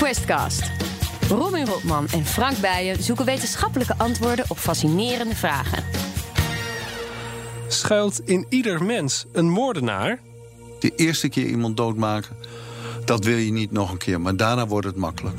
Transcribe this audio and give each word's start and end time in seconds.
Questcast. 0.00 0.70
Robin 1.28 1.66
Rotman 1.66 2.06
en 2.08 2.24
Frank 2.24 2.58
Bijen 2.58 3.02
zoeken 3.02 3.24
wetenschappelijke 3.24 3.94
antwoorden 3.96 4.44
op 4.48 4.58
fascinerende 4.58 5.34
vragen. 5.34 5.84
Schuilt 7.68 8.20
in 8.24 8.46
ieder 8.48 8.84
mens 8.84 9.24
een 9.32 9.48
moordenaar? 9.48 10.20
De 10.78 10.92
eerste 10.96 11.28
keer 11.28 11.46
iemand 11.46 11.76
doodmaken, 11.76 12.36
dat 13.04 13.24
wil 13.24 13.36
je 13.36 13.52
niet 13.52 13.70
nog 13.72 13.90
een 13.90 13.98
keer. 13.98 14.20
Maar 14.20 14.36
daarna 14.36 14.66
wordt 14.66 14.86
het 14.86 14.96
makkelijk. 14.96 15.36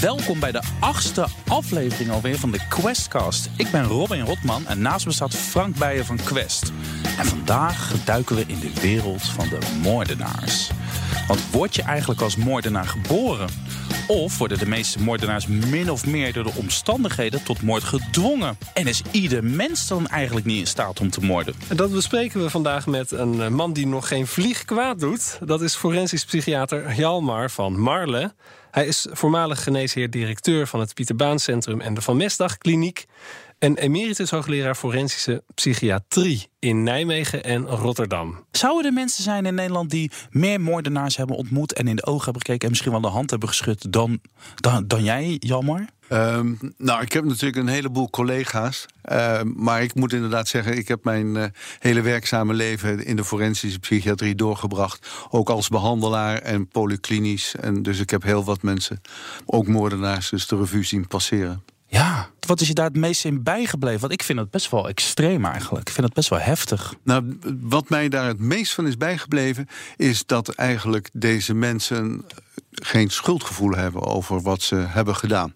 Welkom 0.00 0.40
bij 0.40 0.52
de 0.52 0.62
achtste 0.80 1.26
aflevering 1.48 2.10
alweer 2.10 2.38
van 2.38 2.50
de 2.50 2.66
Questcast. 2.68 3.50
Ik 3.56 3.70
ben 3.70 3.84
Robin 3.84 4.24
Rotman 4.24 4.66
en 4.66 4.82
naast 4.82 5.06
me 5.06 5.12
staat 5.12 5.34
Frank 5.34 5.76
Bijen 5.76 6.06
van 6.06 6.16
Quest. 6.16 6.72
En 7.18 7.26
vandaag 7.26 8.04
duiken 8.04 8.36
we 8.36 8.44
in 8.46 8.58
de 8.58 8.80
wereld 8.80 9.22
van 9.22 9.48
de 9.48 9.58
moordenaars. 9.82 10.70
Want 11.32 11.50
word 11.50 11.74
je 11.74 11.82
eigenlijk 11.82 12.20
als 12.20 12.36
moordenaar 12.36 12.86
geboren? 12.86 13.48
Of 14.06 14.38
worden 14.38 14.58
de 14.58 14.66
meeste 14.66 15.02
moordenaars 15.02 15.46
min 15.46 15.90
of 15.90 16.06
meer 16.06 16.32
door 16.32 16.44
de 16.44 16.52
omstandigheden 16.56 17.42
tot 17.42 17.62
moord 17.62 17.84
gedwongen? 17.84 18.58
En 18.74 18.86
is 18.86 19.02
ieder 19.10 19.44
mens 19.44 19.88
dan 19.88 20.06
eigenlijk 20.08 20.46
niet 20.46 20.58
in 20.58 20.66
staat 20.66 21.00
om 21.00 21.10
te 21.10 21.20
moorden? 21.20 21.54
En 21.68 21.76
dat 21.76 21.92
bespreken 21.92 22.42
we 22.42 22.50
vandaag 22.50 22.86
met 22.86 23.10
een 23.10 23.42
eh, 23.42 23.48
man 23.48 23.72
die 23.72 23.86
nog 23.86 24.08
geen 24.08 24.26
vlieg 24.26 24.64
kwaad 24.64 25.00
doet. 25.00 25.38
Dat 25.44 25.62
is 25.62 25.74
forensisch 25.74 26.24
psychiater 26.24 26.90
Hjalmar 26.90 27.50
van 27.50 27.80
Marle. 27.80 28.34
Hij 28.70 28.86
is 28.86 29.06
voormalig 29.10 29.62
geneesheer-directeur 29.62 30.66
van 30.66 30.80
het 30.80 30.94
Pieter 30.94 31.16
Baan 31.16 31.38
Centrum 31.38 31.80
en 31.80 31.94
de 31.94 32.00
Van 32.00 32.16
Mestdag 32.16 32.58
Kliniek. 32.58 33.06
En 33.62 33.76
emeritus 33.76 34.30
hoogleraar 34.30 34.74
forensische 34.74 35.42
psychiatrie 35.54 36.48
in 36.58 36.82
Nijmegen 36.82 37.44
en 37.44 37.66
Rotterdam. 37.66 38.44
Zouden 38.50 38.84
er 38.84 38.92
mensen 38.92 39.22
zijn 39.22 39.46
in 39.46 39.54
Nederland 39.54 39.90
die 39.90 40.10
meer 40.30 40.60
moordenaars 40.60 41.16
hebben 41.16 41.36
ontmoet 41.36 41.72
en 41.72 41.88
in 41.88 41.96
de 41.96 42.06
ogen 42.06 42.24
hebben 42.24 42.42
gekeken 42.42 42.62
en 42.62 42.68
misschien 42.68 42.92
wel 42.92 43.00
de 43.00 43.08
hand 43.08 43.30
hebben 43.30 43.48
geschud 43.48 43.92
dan, 43.92 44.20
dan, 44.54 44.86
dan 44.86 45.04
jij, 45.04 45.36
Jammer? 45.38 45.88
Ehm, 46.08 46.54
nou, 46.76 47.02
ik 47.02 47.12
heb 47.12 47.24
natuurlijk 47.24 47.56
een 47.56 47.68
heleboel 47.68 48.10
collega's. 48.10 48.86
Ehm, 49.02 49.52
maar 49.56 49.82
ik 49.82 49.94
moet 49.94 50.12
inderdaad 50.12 50.48
zeggen, 50.48 50.76
ik 50.76 50.88
heb 50.88 51.04
mijn 51.04 51.36
eh, 51.36 51.44
hele 51.78 52.00
werkzame 52.00 52.54
leven 52.54 53.04
in 53.04 53.16
de 53.16 53.24
forensische 53.24 53.78
psychiatrie 53.78 54.34
doorgebracht. 54.34 55.08
Ook 55.30 55.50
als 55.50 55.68
behandelaar 55.68 56.38
en 56.38 56.68
polyklinisch. 56.68 57.54
En 57.60 57.82
dus 57.82 57.98
ik 57.98 58.10
heb 58.10 58.22
heel 58.22 58.44
wat 58.44 58.62
mensen, 58.62 59.00
ook 59.44 59.66
moordenaars, 59.66 60.30
dus 60.30 60.46
de 60.46 60.56
revue 60.56 60.84
zien 60.84 61.06
passeren. 61.06 61.64
Ja, 61.86 62.31
wat 62.52 62.60
is 62.60 62.68
je 62.68 62.74
daar 62.74 62.86
het 62.86 62.96
meest 62.96 63.24
in 63.24 63.42
bijgebleven? 63.42 64.00
Want 64.00 64.12
ik 64.12 64.22
vind 64.22 64.38
het 64.38 64.50
best 64.50 64.70
wel 64.70 64.88
extreem 64.88 65.44
eigenlijk. 65.44 65.88
Ik 65.88 65.94
vind 65.94 66.06
het 66.06 66.14
best 66.14 66.28
wel 66.28 66.38
heftig. 66.38 66.94
Nou, 67.02 67.38
wat 67.60 67.88
mij 67.88 68.08
daar 68.08 68.26
het 68.26 68.38
meest 68.38 68.72
van 68.72 68.86
is 68.86 68.96
bijgebleven, 68.96 69.68
is 69.96 70.26
dat 70.26 70.48
eigenlijk 70.48 71.10
deze 71.12 71.54
mensen 71.54 72.24
geen 72.70 73.10
schuldgevoel 73.10 73.70
hebben 73.70 74.02
over 74.02 74.42
wat 74.42 74.62
ze 74.62 74.74
hebben 74.74 75.16
gedaan. 75.16 75.54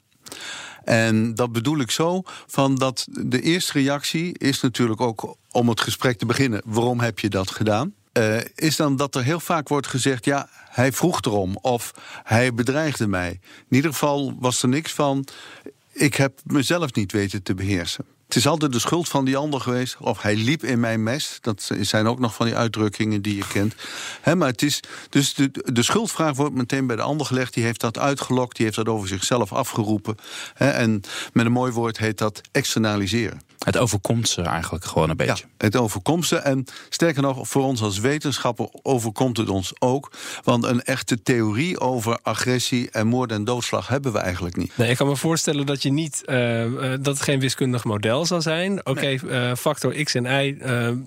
En 0.84 1.34
dat 1.34 1.53
bedoel 1.53 1.78
ik 1.78 1.91
zo, 1.91 2.22
van 2.47 2.75
dat 2.75 3.06
de 3.10 3.41
eerste 3.41 3.72
reactie 3.72 4.38
is 4.38 4.60
natuurlijk 4.60 5.00
ook 5.00 5.36
om 5.50 5.69
het 5.69 5.81
gesprek 5.81 6.19
te 6.19 6.27
beginnen. 6.27 6.62
Waarom 6.64 7.00
heb 7.00 7.19
je 7.19 7.28
dat 7.28 7.50
gedaan? 7.50 7.94
Uh, 8.12 8.36
is 8.55 8.77
dan 8.77 8.97
dat 8.97 9.14
er 9.14 9.22
heel 9.22 9.41
vaak 9.41 9.69
wordt 9.69 9.86
gezegd: 9.86 10.25
ja, 10.25 10.48
hij 10.53 10.92
vroeg 10.92 11.20
erom 11.20 11.56
of 11.60 11.94
hij 12.25 12.55
bedreigde 12.55 13.06
mij. 13.06 13.41
In 13.69 13.77
ieder 13.77 13.92
geval 13.92 14.34
was 14.38 14.62
er 14.62 14.69
niks 14.69 14.92
van. 14.92 15.25
Ik 15.97 16.14
heb 16.14 16.41
mezelf 16.44 16.94
niet 16.94 17.12
weten 17.12 17.42
te 17.42 17.55
beheersen. 17.55 18.05
Het 18.27 18.36
is 18.36 18.47
altijd 18.47 18.72
de 18.72 18.78
schuld 18.78 19.08
van 19.08 19.25
die 19.25 19.36
ander 19.36 19.61
geweest. 19.61 19.97
Of 20.00 20.22
hij 20.22 20.36
liep 20.36 20.64
in 20.64 20.80
mijn 20.80 21.03
mes. 21.03 21.38
Dat 21.41 21.70
zijn 21.80 22.06
ook 22.06 22.19
nog 22.19 22.34
van 22.34 22.47
die 22.47 22.55
uitdrukkingen 22.55 23.22
die 23.22 23.36
je 23.36 23.47
kent. 23.53 23.75
maar 24.36 24.48
het 24.48 24.62
is, 24.62 24.80
dus 25.08 25.34
de, 25.34 25.50
de 25.72 25.83
schuldvraag 25.83 26.36
wordt 26.36 26.55
meteen 26.55 26.86
bij 26.86 26.97
de 26.97 27.03
ander 27.03 27.27
gelegd. 27.27 27.55
Die 27.55 27.64
heeft 27.64 27.80
dat 27.80 27.98
uitgelokt. 27.98 28.56
Die 28.56 28.64
heeft 28.64 28.77
dat 28.77 28.88
over 28.88 29.08
zichzelf 29.08 29.53
afgeroepen. 29.53 30.16
en 30.55 31.03
met 31.33 31.47
een 31.47 31.53
mooi 31.53 31.72
woord 31.72 31.98
heet 31.98 32.19
dat 32.19 32.41
externaliseren. 32.53 33.41
Het 33.59 33.77
overkomt 33.78 34.28
ze 34.28 34.43
eigenlijk 34.43 34.84
gewoon 34.84 35.11
een 35.11 35.17
beetje. 35.17 35.44
Ja, 35.49 35.65
het 35.67 35.77
overkomt 35.77 36.27
ze. 36.27 36.37
En 36.37 36.65
sterker 36.89 37.22
nog, 37.22 37.49
voor 37.49 37.65
ons 37.65 37.83
als 37.83 37.99
wetenschapper 37.99 38.69
overkomt 38.83 39.37
het 39.37 39.49
ons 39.49 39.72
ook. 39.78 40.12
Want 40.44 40.65
een 40.65 40.83
echte 40.83 41.22
theorie 41.22 41.81
over 41.81 42.19
agressie 42.22 42.91
en 42.91 43.06
moord 43.06 43.33
en 43.33 43.44
doodslag 43.44 43.89
hebben 43.89 44.12
we 44.12 44.19
eigenlijk 44.19 44.56
niet. 44.56 44.72
Nee, 44.75 44.91
ik 44.91 44.97
kan 44.97 45.06
me 45.06 45.17
voorstellen 45.17 45.67
dat 45.67 45.83
je 45.83 45.93
niet 45.93 46.22
uh, 46.27 46.65
dat 46.81 47.06
het 47.06 47.21
geen 47.21 47.41
wiskundig 47.41 47.84
model 47.84 48.27
zal 48.27 48.43
zijn. 48.43 48.87
Oké, 48.87 49.06
eh, 49.06 49.55
factor 49.55 50.03
x 50.03 50.15
en 50.15 50.25
y. 50.25 50.56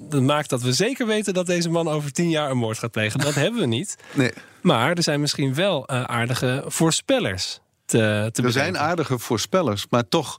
dat 0.09 0.21
maakt 0.21 0.49
dat 0.49 0.61
we 0.61 0.73
zeker 0.73 1.07
weten 1.07 1.33
dat 1.33 1.45
deze 1.45 1.69
man 1.69 1.87
over 1.87 2.11
tien 2.11 2.29
jaar 2.29 2.51
een 2.51 2.57
moord 2.57 2.77
gaat 2.77 2.91
plegen. 2.91 3.19
Dat 3.19 3.35
hebben 3.43 3.59
we 3.59 3.67
niet. 3.67 3.95
Nee. 4.13 4.31
Maar 4.61 4.93
er 4.93 5.03
zijn 5.03 5.19
misschien 5.19 5.53
wel 5.53 5.87
aardige 5.89 6.63
voorspellers. 6.67 7.59
Te, 7.85 8.29
te 8.31 8.41
er 8.41 8.51
zijn 8.51 8.77
aardige 8.77 9.19
voorspellers, 9.19 9.85
maar 9.89 10.07
toch 10.07 10.37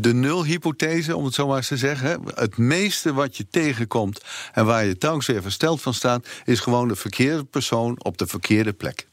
de 0.00 0.14
nulhypothese, 0.14 1.16
om 1.16 1.24
het 1.24 1.34
zo 1.34 1.46
maar 1.46 1.56
eens 1.56 1.68
te 1.68 1.76
zeggen. 1.76 2.22
Het 2.34 2.56
meeste 2.56 3.12
wat 3.12 3.36
je 3.36 3.46
tegenkomt 3.50 4.20
en 4.52 4.66
waar 4.66 4.84
je 4.84 4.98
telkens 4.98 5.26
weer 5.26 5.42
versteld 5.42 5.82
van 5.82 5.94
staat, 5.94 6.26
is 6.44 6.60
gewoon 6.60 6.88
de 6.88 6.96
verkeerde 6.96 7.44
persoon 7.44 8.04
op 8.04 8.18
de 8.18 8.26
verkeerde 8.26 8.72
plek. 8.72 9.06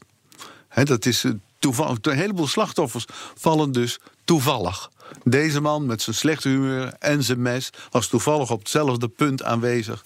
dat 0.84 1.06
is 1.06 1.24
eh. 1.24 1.32
Een 2.12 2.16
heleboel 2.16 2.46
slachtoffers 2.46 3.04
vallen 3.34 3.72
dus 3.72 3.98
toevallig. 4.24 4.90
Deze 5.24 5.60
man 5.60 5.86
met 5.86 6.02
zijn 6.02 6.16
slechte 6.16 6.48
humeur 6.48 6.94
en 6.98 7.24
zijn 7.24 7.42
mes 7.42 7.70
was 7.90 8.06
toevallig 8.06 8.50
op 8.50 8.58
hetzelfde 8.58 9.08
punt 9.08 9.42
aanwezig 9.42 10.04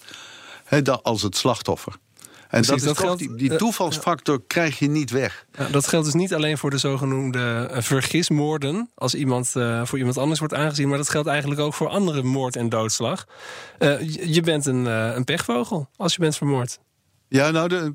als 1.01 1.21
het 1.21 1.37
slachtoffer. 1.37 1.93
En 2.49 2.61
dat, 2.61 2.81
is 2.81 2.97
geldt, 2.97 3.19
die, 3.19 3.35
die 3.35 3.55
toevalsfactor 3.55 4.41
krijg 4.47 4.79
je 4.79 4.87
niet 4.87 5.11
weg. 5.11 5.45
Ja, 5.57 5.67
dat 5.67 5.87
geldt 5.87 6.05
dus 6.05 6.13
niet 6.13 6.33
alleen 6.33 6.57
voor 6.57 6.69
de 6.69 6.77
zogenoemde 6.77 7.69
uh, 7.71 7.81
vergismoorden, 7.81 8.89
als 8.95 9.15
iemand 9.15 9.53
uh, 9.57 9.85
voor 9.85 9.97
iemand 9.97 10.17
anders 10.17 10.39
wordt 10.39 10.53
aangezien, 10.53 10.87
maar 10.87 10.97
dat 10.97 11.09
geldt 11.09 11.27
eigenlijk 11.27 11.61
ook 11.61 11.73
voor 11.73 11.87
andere 11.87 12.23
moord 12.23 12.55
en 12.55 12.69
doodslag. 12.69 13.27
Uh, 13.79 14.01
je 14.33 14.41
bent 14.41 14.65
een, 14.65 14.85
een 14.85 15.23
pechvogel 15.23 15.89
als 15.95 16.13
je 16.13 16.19
bent 16.19 16.37
vermoord. 16.37 16.79
Ja, 17.29 17.51
nou, 17.51 17.67
de, 17.67 17.91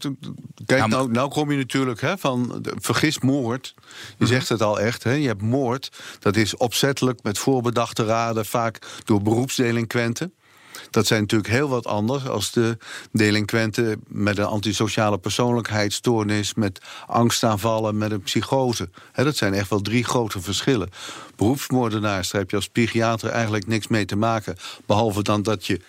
kijk, 0.66 0.86
nou, 0.86 1.10
nou 1.10 1.30
kom 1.30 1.50
je 1.50 1.56
natuurlijk 1.56 2.00
hè, 2.00 2.18
van 2.18 2.58
de, 2.62 2.74
vergismoord. 2.78 3.74
Je 3.76 4.14
mhm. 4.18 4.26
zegt 4.26 4.48
het 4.48 4.62
al 4.62 4.80
echt, 4.80 5.02
hè, 5.02 5.12
je 5.12 5.26
hebt 5.26 5.42
moord. 5.42 5.88
Dat 6.18 6.36
is 6.36 6.56
opzettelijk 6.56 7.22
met 7.22 7.38
voorbedachte 7.38 8.04
raden, 8.04 8.46
vaak 8.46 8.78
door 9.04 9.22
beroepsdelinquenten. 9.22 10.34
Dat 10.92 11.06
zijn 11.06 11.20
natuurlijk 11.20 11.50
heel 11.50 11.68
wat 11.68 11.86
anders 11.86 12.26
als 12.28 12.50
de 12.50 12.78
delinquenten 13.12 14.02
met 14.08 14.38
een 14.38 14.44
antisociale 14.44 15.18
persoonlijkheidsstoornis, 15.18 16.54
met 16.54 16.80
angstaanvallen, 17.06 17.98
met 17.98 18.10
een 18.10 18.22
psychose. 18.22 18.88
dat 19.14 19.36
zijn 19.36 19.54
echt 19.54 19.70
wel 19.70 19.80
drie 19.80 20.04
grote 20.04 20.40
verschillen. 20.40 20.90
Beroepsmoordenaars, 21.36 22.30
daar 22.30 22.40
heb 22.40 22.50
je 22.50 22.56
als 22.56 22.68
psychiater 22.68 23.30
eigenlijk 23.30 23.66
niks 23.66 23.86
mee 23.86 24.04
te 24.04 24.16
maken. 24.16 24.56
Behalve 24.86 25.22
dan 25.22 25.42
dat 25.42 25.66
je 25.66 25.80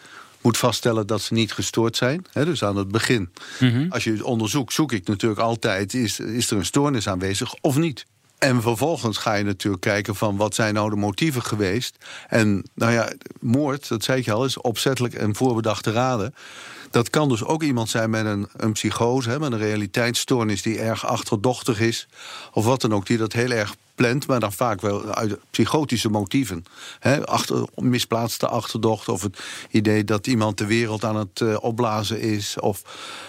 moet 0.42 0.58
vaststellen 0.58 1.08
dat 1.08 1.22
ze 1.22 1.34
niet 1.34 1.53
gestoord 1.53 1.97
zijn. 1.97 2.25
dus 2.34 2.63
aan 2.63 2.78
het 2.78 2.88
begin. 2.88 3.30
Mhm. 3.59 3.86
Als 3.90 4.03
je 4.03 4.12
het 4.12 4.22
onderzoekt, 4.22 4.74
zoek 4.74 4.92
ik 4.92 5.08
natuurlijk 5.08 5.42
altijd... 5.42 5.94
Is, 5.94 6.19
is 6.19 6.52
er 6.52 6.58
een 6.58 6.66
stoornis 6.66 7.08
aanwezig 7.08 7.53
of 7.62 7.78
niet? 7.78 8.06
En 8.44 8.62
vervolgens 8.62 9.18
ga 9.18 9.34
je 9.34 9.44
natuurlijk 9.44 9.81
kijken 9.81 10.16
van 10.16 10.38
wat 10.38 10.56
zijn 10.56 10.74
nou 10.74 10.90
de 10.90 10.96
motieven 10.96 11.44
geweest. 11.44 11.98
En 12.28 12.64
nou 12.74 12.92
ja, 12.92 13.12
moord, 13.40 13.88
dat 13.88 14.04
zei 14.04 14.20
ik 14.20 14.30
al, 14.30 14.46
is 14.46 14.58
opzettelijk 14.58 15.14
en 15.14 15.36
voorbedachte 15.36 15.92
raden. 15.92 16.36
Dat 16.92 17.09
kan 17.09 17.30
dus 17.30 17.44
ook 17.44 17.64
iemand 17.64 17.90
zijn 17.90 18.09
met 18.09 18.26
een, 18.26 18.48
een 18.56 18.72
psychose, 18.72 19.30
hè, 19.30 19.40
met 19.40 19.52
een 19.52 19.58
realiteitsstoornis 19.58 20.62
die 20.62 20.80
erg 20.80 21.06
achterdochtig 21.06 21.80
is. 21.80 22.08
Of 22.54 22.66
wat 22.66 22.81
dan 22.81 22.94
ook, 22.94 23.06
die 23.06 23.18
dat 23.18 23.34
heel 23.34 23.52
erg 23.52 23.76
plant, 23.96 24.28
maar 24.28 24.40
dan 24.40 24.54
vaak 24.54 24.81
wel 24.81 25.14
uit 25.14 25.40
psychotische 25.50 26.10
motieven. 26.10 26.66
Hè, 27.00 27.25
achter, 27.25 27.68
misplaatste 27.75 28.48
achterdocht 28.48 29.10
of 29.10 29.22
het 29.22 29.40
idee 29.70 30.04
dat 30.04 30.28
iemand 30.28 30.58
de 30.58 30.66
wereld 30.66 31.04
aan 31.04 31.16
het 31.16 31.40
uh, 31.40 31.56
opblazen 31.60 32.20
is. 32.20 32.60
Of 32.60 32.81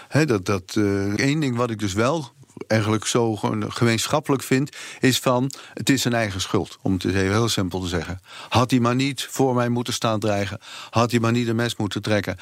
hè, 0.08 0.24
dat, 0.26 0.46
dat 0.46 0.74
uh, 0.74 1.18
één 1.18 1.40
ding 1.40 1.56
wat 1.56 1.70
ik 1.70 1.78
dus 1.78 1.92
wel 1.92 2.32
eigenlijk 2.66 3.06
zo 3.06 3.36
gemeenschappelijk 3.68 4.42
vind, 4.42 4.76
is 5.00 5.18
van 5.18 5.50
het 5.74 5.90
is 5.90 6.02
zijn 6.02 6.14
eigen 6.14 6.40
schuld. 6.40 6.78
Om 6.82 6.92
het 6.92 7.04
even 7.04 7.32
heel 7.32 7.48
simpel 7.48 7.80
te 7.80 7.88
zeggen. 7.88 8.20
Had 8.48 8.70
hij 8.70 8.80
maar 8.80 8.94
niet 8.94 9.28
voor 9.30 9.54
mij 9.54 9.68
moeten 9.68 9.92
staan 9.92 10.20
dreigen. 10.20 10.58
Had 10.90 11.10
hij 11.10 11.20
maar 11.20 11.32
niet 11.32 11.48
een 11.48 11.56
mes 11.56 11.76
moeten 11.76 12.02
trekken. 12.02 12.36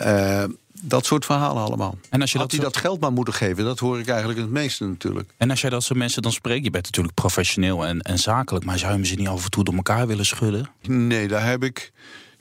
Uh, 0.00 0.44
dat 0.84 1.06
soort 1.06 1.24
verhalen 1.24 1.62
allemaal. 1.62 1.98
En 2.10 2.20
als 2.20 2.32
je 2.32 2.38
Had 2.38 2.50
dat 2.50 2.60
hij 2.60 2.70
dat 2.70 2.76
geld 2.76 3.00
maar 3.00 3.12
moeten 3.12 3.34
geven, 3.34 3.64
dat 3.64 3.78
hoor 3.78 3.98
ik 3.98 4.08
eigenlijk 4.08 4.38
het 4.38 4.50
meeste 4.50 4.86
natuurlijk. 4.86 5.34
En 5.36 5.50
als 5.50 5.60
jij 5.60 5.70
dat 5.70 5.82
soort 5.82 5.98
mensen 5.98 6.22
dan 6.22 6.32
spreekt, 6.32 6.64
je 6.64 6.70
bent 6.70 6.84
natuurlijk 6.84 7.14
professioneel 7.14 7.86
en, 7.86 8.00
en 8.00 8.18
zakelijk, 8.18 8.64
maar 8.64 8.78
zou 8.78 8.98
je 8.98 9.06
ze 9.06 9.14
niet 9.14 9.28
af 9.28 9.44
en 9.44 9.50
toe 9.50 9.64
door 9.64 9.74
elkaar 9.74 10.06
willen 10.06 10.26
schudden? 10.26 10.70
Nee, 10.82 11.28
daar 11.28 11.46
heb 11.46 11.64
ik 11.64 11.92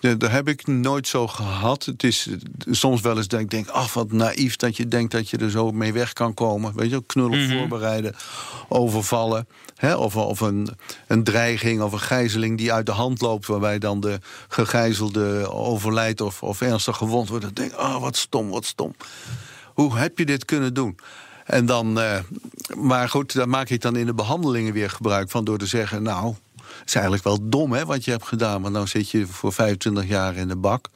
dat 0.02 0.32
heb 0.32 0.48
ik 0.48 0.68
nooit 0.68 1.08
zo 1.08 1.28
gehad. 1.28 1.86
Het 1.86 2.04
is 2.04 2.30
soms 2.70 3.02
wel 3.02 3.18
eens 3.18 3.28
dat 3.28 3.40
ik 3.40 3.50
denk, 3.50 3.68
ach 3.68 3.94
wat 3.94 4.12
naïef 4.12 4.56
dat 4.56 4.78
je 4.78 4.88
denkt 4.88 5.12
dat 5.12 5.30
je 5.30 5.38
er 5.38 5.50
zo 5.50 5.72
mee 5.72 5.94
weg 5.94 6.14
kan 6.14 6.34
komen. 6.34 6.76
Weet 6.76 6.90
je, 6.90 7.04
knullen 7.06 7.46
mhm. 7.46 7.58
voorbereiden, 7.58 8.16
overvallen. 8.68 9.48
Hè? 9.76 9.96
Of, 9.96 10.16
of 10.16 10.40
een, 10.40 10.70
een 11.08 11.24
dreiging 11.24 11.82
of 11.82 11.92
een 11.92 12.00
gijzeling 12.00 12.58
die 12.58 12.74
uit 12.74 12.86
de 12.86 12.92
hand 12.92 13.22
loopt, 13.22 13.48
waarbij 13.48 13.80
dan 13.80 14.00
de 14.00 14.20
gegijzelde 14.48 15.52
overlijdt 15.52 16.22
of, 16.22 16.44
of 16.44 16.62
ernstig 16.62 16.98
gewond 16.98 17.30
wordt. 17.30 17.44
Dan 17.44 17.54
denk 17.54 17.72
ik, 17.72 17.78
ah 17.78 18.02
wat 18.02 18.18
stom, 18.18 18.50
wat 18.50 18.66
stom. 18.66 18.96
Hoe 19.74 19.98
heb 19.98 20.18
je 20.18 20.26
dit 20.26 20.46
kunnen 20.46 20.74
doen? 20.74 20.98
En 21.46 21.66
dan, 21.66 22.00
uh, 22.00 22.18
maar 22.76 23.10
goed, 23.10 23.34
daar 23.34 23.50
maak 23.50 23.70
ik 23.70 23.82
dan 23.82 23.96
in 23.96 24.06
de 24.06 24.14
behandelingen 24.14 24.74
weer 24.74 24.90
gebruik 24.90 25.30
van 25.30 25.46
door 25.46 25.58
te 25.58 25.66
zeggen: 25.66 26.04
Nou, 26.04 26.36
het 26.80 26.88
is 26.88 26.94
eigenlijk 26.94 27.24
wel 27.24 27.50
dom 27.50 27.72
hè, 27.74 27.86
wat 27.86 28.06
je 28.06 28.12
hebt 28.12 28.28
gedaan, 28.28 28.62
want 28.62 28.74
nou 28.74 28.88
zit 28.88 29.10
je 29.10 29.28
voor 29.28 29.54
25 29.54 30.08
jaar 30.08 30.36
in 30.36 30.48
de 30.48 30.56
bak. 30.56 30.88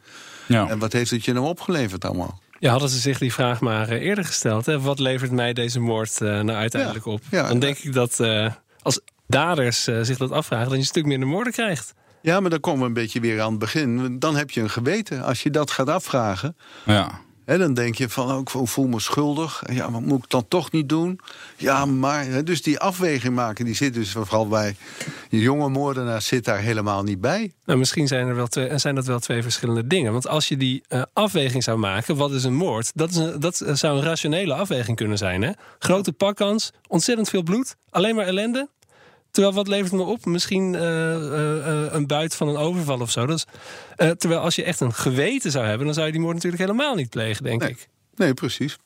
Ja. 0.47 0.67
En 0.67 0.79
wat 0.79 0.93
heeft 0.93 1.11
het 1.11 1.25
je 1.25 1.33
nou 1.33 1.45
opgeleverd 1.45 2.05
allemaal? 2.05 2.39
Ja, 2.59 2.71
hadden 2.71 2.89
ze 2.89 2.99
zich 2.99 3.17
die 3.17 3.33
vraag 3.33 3.61
maar 3.61 3.89
eh, 3.89 4.01
eerder 4.01 4.25
gesteld. 4.25 4.65
Hè? 4.65 4.81
Wat 4.81 4.99
levert 4.99 5.31
mij 5.31 5.53
deze 5.53 5.79
moord 5.79 6.21
uh, 6.21 6.29
nou 6.29 6.57
uiteindelijk 6.57 7.05
op? 7.05 7.21
Ja, 7.31 7.47
dan 7.47 7.59
denk 7.59 7.77
ik 7.77 7.93
dat 7.93 8.19
uh, 8.19 8.51
als 8.81 8.99
daders 9.27 9.83
zich 9.83 10.17
dat 10.17 10.31
afvragen... 10.31 10.65
dat 10.65 10.73
je 10.73 10.79
een 10.79 10.85
stuk 10.85 11.05
minder 11.05 11.27
moorden 11.27 11.53
krijgt. 11.53 11.93
Ja, 12.21 12.39
maar 12.39 12.49
dan 12.49 12.59
komen 12.59 12.81
we 12.81 12.87
een 12.87 12.93
beetje 12.93 13.19
weer 13.19 13.41
aan 13.41 13.49
het 13.49 13.59
begin. 13.59 14.19
Dan 14.19 14.35
heb 14.35 14.51
je 14.51 14.61
een 14.61 14.69
geweten. 14.69 15.23
Als 15.23 15.43
je 15.43 15.49
dat 15.49 15.71
gaat 15.71 15.89
afvragen... 15.89 16.57
Ja. 16.85 17.23
En 17.45 17.59
dan 17.59 17.73
denk 17.73 17.95
je 17.95 18.09
van, 18.09 18.31
oh, 18.31 18.39
ik 18.39 18.49
voel 18.67 18.87
me 18.87 18.99
schuldig. 18.99 19.63
Ja, 19.71 19.89
maar 19.89 20.01
moet 20.01 20.23
ik 20.23 20.29
dan 20.29 20.47
toch 20.47 20.71
niet 20.71 20.89
doen? 20.89 21.19
Ja, 21.57 21.85
maar... 21.85 22.43
Dus 22.43 22.61
die 22.61 22.79
afweging 22.79 23.35
maken, 23.35 23.65
die 23.65 23.75
zit 23.75 23.93
dus 23.93 24.11
vooral 24.11 24.47
bij... 24.47 24.75
jonge 25.29 25.69
moordenaars 25.69 26.27
zit 26.27 26.45
daar 26.45 26.59
helemaal 26.59 27.03
niet 27.03 27.21
bij. 27.21 27.51
Nou, 27.65 27.79
misschien 27.79 28.07
zijn, 28.07 28.27
er 28.27 28.35
wel 28.35 28.47
twee, 28.47 28.77
zijn 28.77 28.95
dat 28.95 29.05
wel 29.05 29.19
twee 29.19 29.41
verschillende 29.41 29.87
dingen. 29.87 30.11
Want 30.11 30.27
als 30.27 30.47
je 30.47 30.57
die 30.57 30.83
uh, 30.89 31.01
afweging 31.13 31.63
zou 31.63 31.77
maken, 31.77 32.15
wat 32.15 32.31
is 32.31 32.43
een 32.43 32.55
moord? 32.55 32.91
Dat, 32.95 33.09
is 33.09 33.31
dat 33.39 33.63
zou 33.73 33.97
een 33.97 34.03
rationele 34.03 34.53
afweging 34.53 34.97
kunnen 34.97 35.17
zijn. 35.17 35.41
Hè? 35.41 35.51
Grote 35.79 36.11
pakkans, 36.11 36.71
ontzettend 36.87 37.29
veel 37.29 37.43
bloed, 37.43 37.75
alleen 37.89 38.15
maar 38.15 38.25
ellende. 38.25 38.69
Terwijl 39.35 39.55
wat 39.55 39.67
levert 39.67 39.91
me 39.91 40.03
op? 40.03 40.25
Misschien 40.25 40.73
uh, 40.73 40.81
uh, 40.81 41.93
een 41.93 42.07
buit 42.07 42.35
van 42.35 42.47
een 42.47 42.57
overval 42.57 42.99
of 42.99 43.11
zo. 43.11 43.25
Terwijl 43.95 44.39
als 44.39 44.55
je 44.55 44.63
echt 44.63 44.79
een 44.79 44.93
geweten 44.93 45.51
zou 45.51 45.65
hebben, 45.65 45.85
dan 45.85 45.93
zou 45.93 46.05
je 46.05 46.11
die 46.11 46.21
moord 46.21 46.33
natuurlijk 46.33 46.61
helemaal 46.61 46.95
niet 46.95 47.09
plegen, 47.09 47.43
denk 47.43 47.63
ik. 47.63 47.87
Nee, 48.15 48.33
precies. 48.33 48.77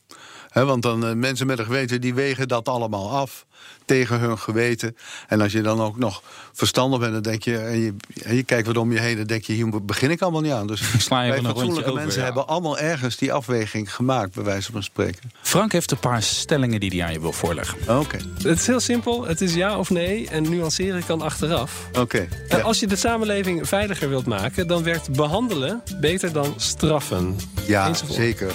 want 0.53 0.83
dan 0.83 1.19
mensen 1.19 1.47
met 1.47 1.59
een 1.59 1.65
geweten 1.65 2.01
die 2.01 2.13
wegen 2.13 2.47
dat 2.47 2.67
allemaal 2.67 3.09
af 3.09 3.45
tegen 3.89 4.19
hun 4.19 4.37
geweten. 4.37 4.95
En 5.27 5.41
als 5.41 5.51
je 5.51 5.61
dan 5.61 5.81
ook 5.81 5.97
nog 5.97 6.23
verstandig 6.53 6.99
bent, 6.99 7.13
dan 7.13 7.21
denk 7.21 7.43
je, 7.43 7.57
en 7.57 7.79
je, 7.79 7.95
en 8.23 8.35
je 8.35 8.43
kijkt 8.43 8.67
wat 8.67 8.77
om 8.77 8.91
je 8.91 8.99
heen, 8.99 9.17
dan 9.17 9.25
denk 9.25 9.43
je, 9.43 9.53
hier 9.53 9.85
begin 9.85 10.11
ik 10.11 10.21
allemaal 10.21 10.41
niet 10.41 10.51
aan. 10.51 10.67
Dus 10.67 10.81
Sla 11.05 11.21
je 11.21 11.41
fatsoenlijke 11.43 11.93
mensen 11.93 12.23
hebben 12.23 12.47
allemaal 12.47 12.77
ergens 12.77 13.17
die 13.17 13.33
afweging 13.33 13.95
gemaakt, 13.95 14.33
bij 14.33 14.43
wijze 14.43 14.71
van 14.71 14.83
spreken. 14.83 15.31
Frank 15.41 15.71
heeft 15.71 15.91
een 15.91 15.99
paar 15.99 16.23
stellingen 16.23 16.79
die 16.79 16.89
hij 16.89 17.03
aan 17.03 17.13
je 17.13 17.19
wil 17.19 17.31
voorleggen. 17.31 17.99
Oké. 17.99 18.17
Het 18.43 18.59
is 18.59 18.67
heel 18.67 18.79
simpel, 18.79 19.27
het 19.27 19.41
is 19.41 19.53
ja 19.53 19.77
of 19.77 19.89
nee 19.89 20.29
en 20.29 20.49
nuanceren 20.49 21.05
kan 21.05 21.21
achteraf. 21.21 21.89
Oké. 21.97 22.27
En 22.47 22.63
als 22.63 22.79
je 22.79 22.87
de 22.87 22.95
samenleving 22.95 23.67
veiliger 23.67 24.09
wilt 24.09 24.25
maken, 24.25 24.67
dan 24.67 24.83
werkt 24.83 25.11
behandelen 25.11 25.81
beter 25.99 26.33
dan 26.33 26.53
straffen. 26.57 27.37
Ja, 27.67 27.93
zeker. 27.93 28.51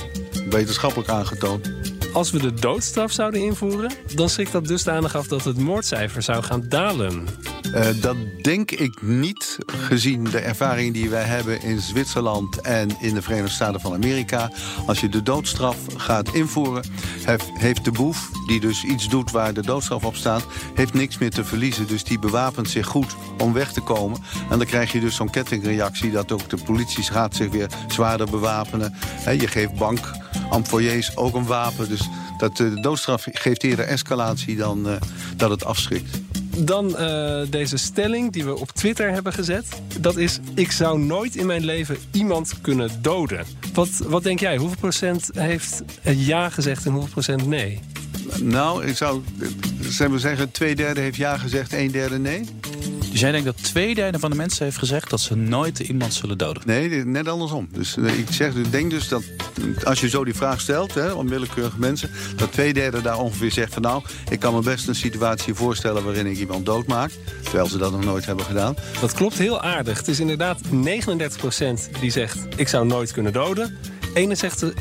Wetenschappelijk 0.51 1.09
aangetoond. 1.09 1.73
Als 2.13 2.31
we 2.31 2.39
de 2.39 2.55
doodstraf 2.55 3.13
zouden 3.13 3.41
invoeren, 3.41 3.93
dan 4.15 4.29
schrikt 4.29 4.53
dat 4.53 4.67
dusdanig 4.67 5.17
af 5.17 5.27
dat 5.27 5.45
het 5.45 5.59
moordcijfer 5.59 6.23
zou 6.23 6.43
gaan 6.43 6.65
dalen. 6.69 7.27
Uh, 7.75 7.87
dat 8.01 8.17
denk 8.43 8.71
ik 8.71 9.03
niet, 9.03 9.59
gezien 9.67 10.25
de 10.25 10.39
ervaringen 10.39 10.93
die 10.93 11.11
wij 11.11 11.23
hebben 11.23 11.63
in 11.63 11.81
Zwitserland 11.81 12.61
en 12.61 12.89
in 13.01 13.15
de 13.15 13.23
Verenigde 13.23 13.51
Staten 13.51 13.81
van 13.81 13.95
Amerika. 13.95 14.51
Als 14.87 15.01
je 15.01 15.09
de 15.09 15.23
doodstraf 15.23 15.77
gaat 15.97 16.35
invoeren, 16.35 16.85
heeft 17.55 17.85
de 17.85 17.91
boef, 17.91 18.31
die 18.47 18.61
dus 18.61 18.85
iets 18.85 19.09
doet 19.09 19.31
waar 19.31 19.55
de 19.55 19.63
doodstraf 19.63 20.05
op 20.05 20.17
staat, 20.17 20.47
heeft 20.75 20.95
niks 20.95 21.19
meer 21.19 21.31
te 21.31 21.45
verliezen. 21.45 21.87
Dus 21.87 22.05
die 22.05 22.19
bewapent 22.19 22.69
zich 22.69 22.87
goed 22.87 23.17
om 23.39 23.53
weg 23.53 23.73
te 23.73 23.81
komen. 23.81 24.19
En 24.51 24.59
dan 24.59 24.67
krijg 24.67 24.93
je 24.93 25.01
dus 25.01 25.17
zo'n 25.17 25.31
kettingreactie 25.31 26.11
dat 26.11 26.33
ook 26.33 26.49
de 26.49 26.59
politie 26.65 27.05
gaat 27.05 27.37
zich 27.37 27.51
weer 27.51 27.69
zwaarder 27.89 28.31
bewapenen. 28.31 28.95
je 29.25 29.49
geeft 29.49 29.75
bank 29.75 30.23
employés 30.53 31.17
ook 31.17 31.35
een 31.35 31.47
wapen. 31.47 31.89
Dus 31.89 32.09
dat, 32.39 32.51
eh, 32.51 32.57
de 32.57 32.81
doodstraf 32.81 33.27
geeft 33.33 33.63
eerder 33.63 33.85
escalatie 33.85 34.57
dan 34.57 34.89
uh, 34.89 34.97
dat 35.37 35.51
het 35.51 35.65
afschrikt. 35.65 36.21
Dan 36.57 36.97
uh, 37.01 37.41
deze 37.51 37.77
stelling 37.77 38.33
die 38.33 38.45
we 38.45 38.59
op 38.59 38.71
Twitter 38.71 39.11
hebben 39.11 39.33
gezet. 39.33 39.67
Dat 40.01 40.17
is, 40.17 40.41
ik 40.55 40.73
zou 40.73 40.99
nooit 40.99 41.37
in 41.37 41.47
mijn 41.47 41.65
leven 41.65 41.97
iemand 42.13 42.61
kunnen 42.61 42.91
doden. 43.01 43.47
Wat, 43.73 43.89
wat 44.07 44.23
denk 44.23 44.41
jij? 44.41 44.57
Hoeveel 44.57 44.79
procent 44.79 45.31
heeft 45.33 45.83
ja 46.03 46.51
gezegd 46.51 46.87
en 46.87 46.93
hoeveel 46.93 47.11
procent 47.11 47.47
nee? 47.47 47.81
Nou, 48.41 48.85
ik 48.85 48.97
zou 48.97 49.23
we 50.11 50.19
zeggen, 50.19 50.51
twee 50.51 50.75
derde 50.75 51.01
heeft 51.01 51.17
ja 51.17 51.39
gezegd, 51.39 51.73
een 51.73 51.91
derde 51.91 52.19
nee. 52.19 52.49
Dus 53.15 53.23
jij 53.23 53.33
denkt 53.33 53.47
dat 53.47 53.63
twee 53.63 53.95
derde 53.95 54.19
van 54.19 54.31
de 54.31 54.37
mensen 54.37 54.65
heeft 54.65 54.79
gezegd 54.79 55.11
dat 55.11 55.21
ze 55.21 55.35
nooit 55.35 55.79
iemand 55.79 56.15
zullen 56.15 56.39
doden? 56.39 56.63
Nee, 56.67 57.05
net 57.05 57.29
andersom. 57.29 57.69
Dus 57.73 57.97
eh, 57.97 58.19
ik 58.19 58.27
zeg, 58.31 58.55
ik 58.55 58.71
denk 58.71 58.91
dus 58.91 59.09
dat 59.09 59.23
als 59.85 60.01
je 60.01 60.09
zo 60.09 60.25
die 60.25 60.35
vraag 60.35 60.61
stelt, 60.61 60.95
hè, 60.95 61.13
om 61.13 61.29
willekeurige 61.29 61.79
mensen, 61.79 62.11
dat 62.37 62.53
twee 62.53 62.73
derde 62.73 63.03
daar 63.03 63.19
ongeveer 63.19 63.53
zegt 63.53 63.73
van 63.73 63.83
nou, 63.83 64.03
ik 64.31 64.41
kan 64.41 64.55
me 64.55 64.61
best 64.61 64.89
een 64.89 64.95
situatie 64.95 65.55
voorstellen 65.55 66.05
waarin 66.05 66.27
ik 66.27 66.39
iemand 66.39 66.67
doodmaak. 66.67 67.11
Terwijl 67.43 67.67
ze 67.67 67.79
dat 67.79 67.93
nog 67.93 68.05
nooit 68.05 68.27
hebben 68.27 68.45
gedaan. 68.45 68.77
Dat 69.01 69.13
klopt 69.13 69.39
heel 69.39 69.63
aardig. 69.63 69.99
Het 69.99 70.09
is 70.09 70.21
inderdaad 70.21 70.61
39% 70.63 70.71
die 72.01 72.11
zegt 72.11 72.39
ik 72.57 72.69
zou 72.69 72.87
nooit 72.87 73.13
kunnen 73.13 73.33
doden. 73.33 73.77
61, 74.15 74.73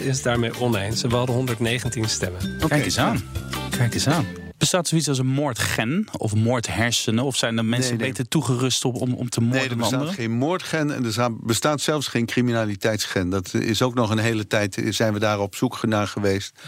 61% 0.00 0.04
is 0.04 0.22
daarmee 0.22 0.60
oneens. 0.60 1.02
We 1.02 1.16
hadden 1.16 1.34
119 1.34 2.08
stemmen. 2.08 2.40
Kijk 2.68 2.84
eens 2.84 2.98
aan. 2.98 3.22
Kijk 3.70 3.94
eens 3.94 4.08
aan. 4.08 4.41
Bestaat 4.62 4.88
zoiets 4.88 5.08
als 5.08 5.18
een 5.18 5.26
moordgen 5.26 6.06
of 6.16 6.34
moordhersenen? 6.34 7.24
Of 7.24 7.36
zijn 7.36 7.58
er 7.58 7.64
mensen 7.64 7.96
beter 7.96 8.28
toegerust 8.28 8.84
op, 8.84 8.94
om, 8.94 9.14
om 9.14 9.28
te 9.28 9.40
moorden? 9.40 9.60
Nee, 9.60 9.70
er 9.70 9.76
bestaat 9.76 10.08
geen 10.08 10.30
moordgen 10.30 10.94
en 10.94 11.04
er 11.04 11.36
bestaat 11.40 11.80
zelfs 11.80 12.06
geen 12.06 12.26
criminaliteitsgen. 12.26 13.30
Dat 13.30 13.54
is 13.54 13.82
ook 13.82 13.94
nog 13.94 14.10
een 14.10 14.18
hele 14.18 14.46
tijd, 14.46 14.82
zijn 14.88 15.12
we 15.12 15.18
daar 15.18 15.40
op 15.40 15.54
zoek 15.54 15.86
naar 15.86 16.06
geweest. 16.06 16.60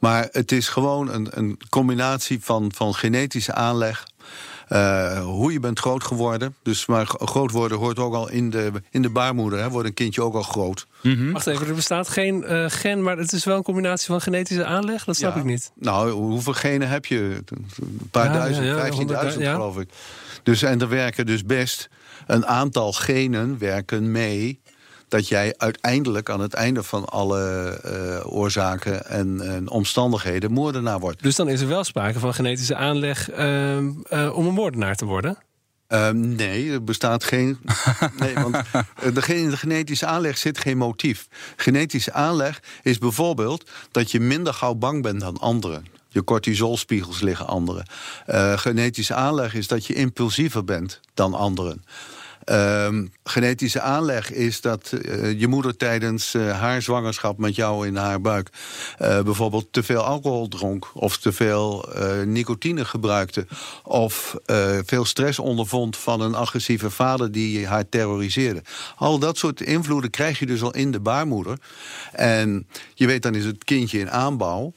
Maar 0.00 0.28
het 0.32 0.52
is 0.52 0.68
gewoon 0.68 1.12
een, 1.12 1.28
een 1.30 1.58
combinatie 1.68 2.38
van, 2.42 2.72
van 2.74 2.94
genetische 2.94 3.54
aanleg 3.54 4.06
uh, 4.72 5.24
hoe 5.24 5.52
je 5.52 5.60
bent 5.60 5.78
groot 5.78 6.04
geworden. 6.04 6.54
Dus 6.62 6.86
maar 6.86 7.06
groot 7.06 7.50
worden 7.50 7.78
hoort 7.78 7.98
ook 7.98 8.14
al 8.14 8.30
in 8.30 8.50
de, 8.50 8.72
in 8.90 9.02
de 9.02 9.10
baarmoeder. 9.10 9.58
Hè, 9.58 9.70
wordt 9.70 9.88
een 9.88 9.94
kindje 9.94 10.22
ook 10.22 10.34
al 10.34 10.42
groot. 10.42 10.86
Mm 11.02 11.32
Wacht 11.32 11.46
even, 11.46 11.66
er 11.66 11.74
bestaat 11.74 12.08
geen 12.08 12.44
uh, 12.46 12.64
gen, 12.68 13.02
maar 13.02 13.18
het 13.18 13.32
is 13.32 13.44
wel 13.44 13.56
een 13.56 13.62
combinatie 13.62 14.06
van 14.06 14.20
genetische 14.20 14.64
aanleg? 14.64 15.04
Dat 15.04 15.16
snap 15.16 15.36
ik 15.36 15.44
niet. 15.44 15.72
Nou, 15.74 16.10
hoeveel 16.10 16.52
genen 16.52 16.88
heb 16.88 17.06
je? 17.06 17.42
Een 17.80 18.08
paar 18.10 18.32
duizend, 18.32 18.66
ja, 18.66 19.32
15.000 19.32 19.38
geloof 19.38 19.78
ik. 19.78 19.88
Dus, 20.42 20.62
en 20.62 20.80
er 20.80 20.88
werken 20.88 21.26
dus 21.26 21.44
best 21.44 21.88
een 22.26 22.46
aantal 22.46 22.92
genen 22.92 23.58
werken 23.58 24.10
mee 24.10 24.60
dat 25.10 25.28
jij 25.28 25.54
uiteindelijk 25.56 26.30
aan 26.30 26.40
het 26.40 26.54
einde 26.54 26.82
van 26.82 27.04
alle 27.04 27.80
uh, 27.84 28.32
oorzaken 28.32 29.06
en, 29.06 29.40
en, 29.40 29.70
omstandigheden 29.70 30.52
moordenaar 30.52 30.98
wordt. 30.98 31.22
Dus 31.22 31.36
dan 31.36 31.48
is 31.48 31.60
er 31.60 31.68
wel 31.68 31.84
sprake 31.84 32.18
van 32.18 32.34
genetische 32.34 32.76
aanleg 32.76 33.30
uh, 33.32 33.76
uh, 33.76 34.36
om 34.36 34.46
een 34.46 34.54
moordenaar 34.54 34.96
te 34.96 35.04
worden? 35.04 35.38
Ehm, 35.86 36.34
nee, 36.34 36.72
er 36.72 36.84
bestaat 36.84 37.24
geen. 37.24 37.58
nee, 38.20 38.34
want 38.34 38.56
in 39.00 39.14
de 39.14 39.56
genetische 39.56 40.06
aanleg 40.06 40.38
zit 40.38 40.58
geen 40.58 40.76
motief. 40.76 41.26
Genetische 41.56 42.12
aanleg 42.12 42.62
is 42.82 42.98
bijvoorbeeld 42.98 43.70
dat 43.90 44.10
je 44.10 44.20
minder 44.20 44.54
gauw 44.54 44.74
bang 44.74 45.02
bent 45.02 45.20
dan 45.20 45.36
anderen. 45.38 45.84
Je 46.08 46.24
cortisolspiegels 46.24 47.20
liggen 47.20 47.46
anderen. 47.46 47.86
Genetische 48.56 49.14
aanleg 49.14 49.54
is 49.54 49.68
dat 49.68 49.86
je 49.86 49.94
impulsiever 49.94 50.64
bent 50.64 51.00
dan 51.14 51.34
anderen. 51.34 51.84
Uh, 52.46 52.88
genetische 53.24 53.80
aanleg 53.80 54.32
is 54.32 54.60
dat 54.60 54.92
uh, 54.92 55.40
je 55.40 55.46
moeder 55.46 55.76
tijdens 55.76 56.34
uh, 56.34 56.58
haar 56.60 56.82
zwangerschap 56.82 57.38
met 57.38 57.54
jou 57.54 57.86
in 57.86 57.96
haar 57.96 58.20
buik 58.20 58.48
uh, 59.00 59.20
bijvoorbeeld 59.22 59.66
te 59.70 59.82
veel 59.82 60.00
alcohol 60.02 60.48
dronk 60.48 60.90
of 60.94 61.18
te 61.18 61.32
veel 61.32 61.88
nicotine 62.24 62.84
gebruikte 62.84 63.46
of 63.82 64.36
veel 64.84 65.04
stress 65.04 65.38
ondervond 65.38 65.96
van 65.96 66.20
een 66.20 66.34
agressieve 66.34 66.90
vader 66.90 67.32
die 67.32 67.66
haar 67.66 67.88
terroriseerde. 67.88 68.62
Al 68.96 69.18
dat 69.18 69.38
soort 69.38 69.60
invloeden 69.60 70.10
krijg 70.10 70.38
je 70.38 70.46
dus 70.46 70.62
al 70.62 70.74
in 70.74 70.90
de 70.90 71.00
baarmoeder. 71.00 71.58
En 72.12 72.66
je 72.94 73.06
weet 73.06 73.22
dan 73.22 73.34
is 73.34 73.44
het 73.44 73.64
kindje 73.64 73.98
in 73.98 74.10
aanbouw. 74.10 74.72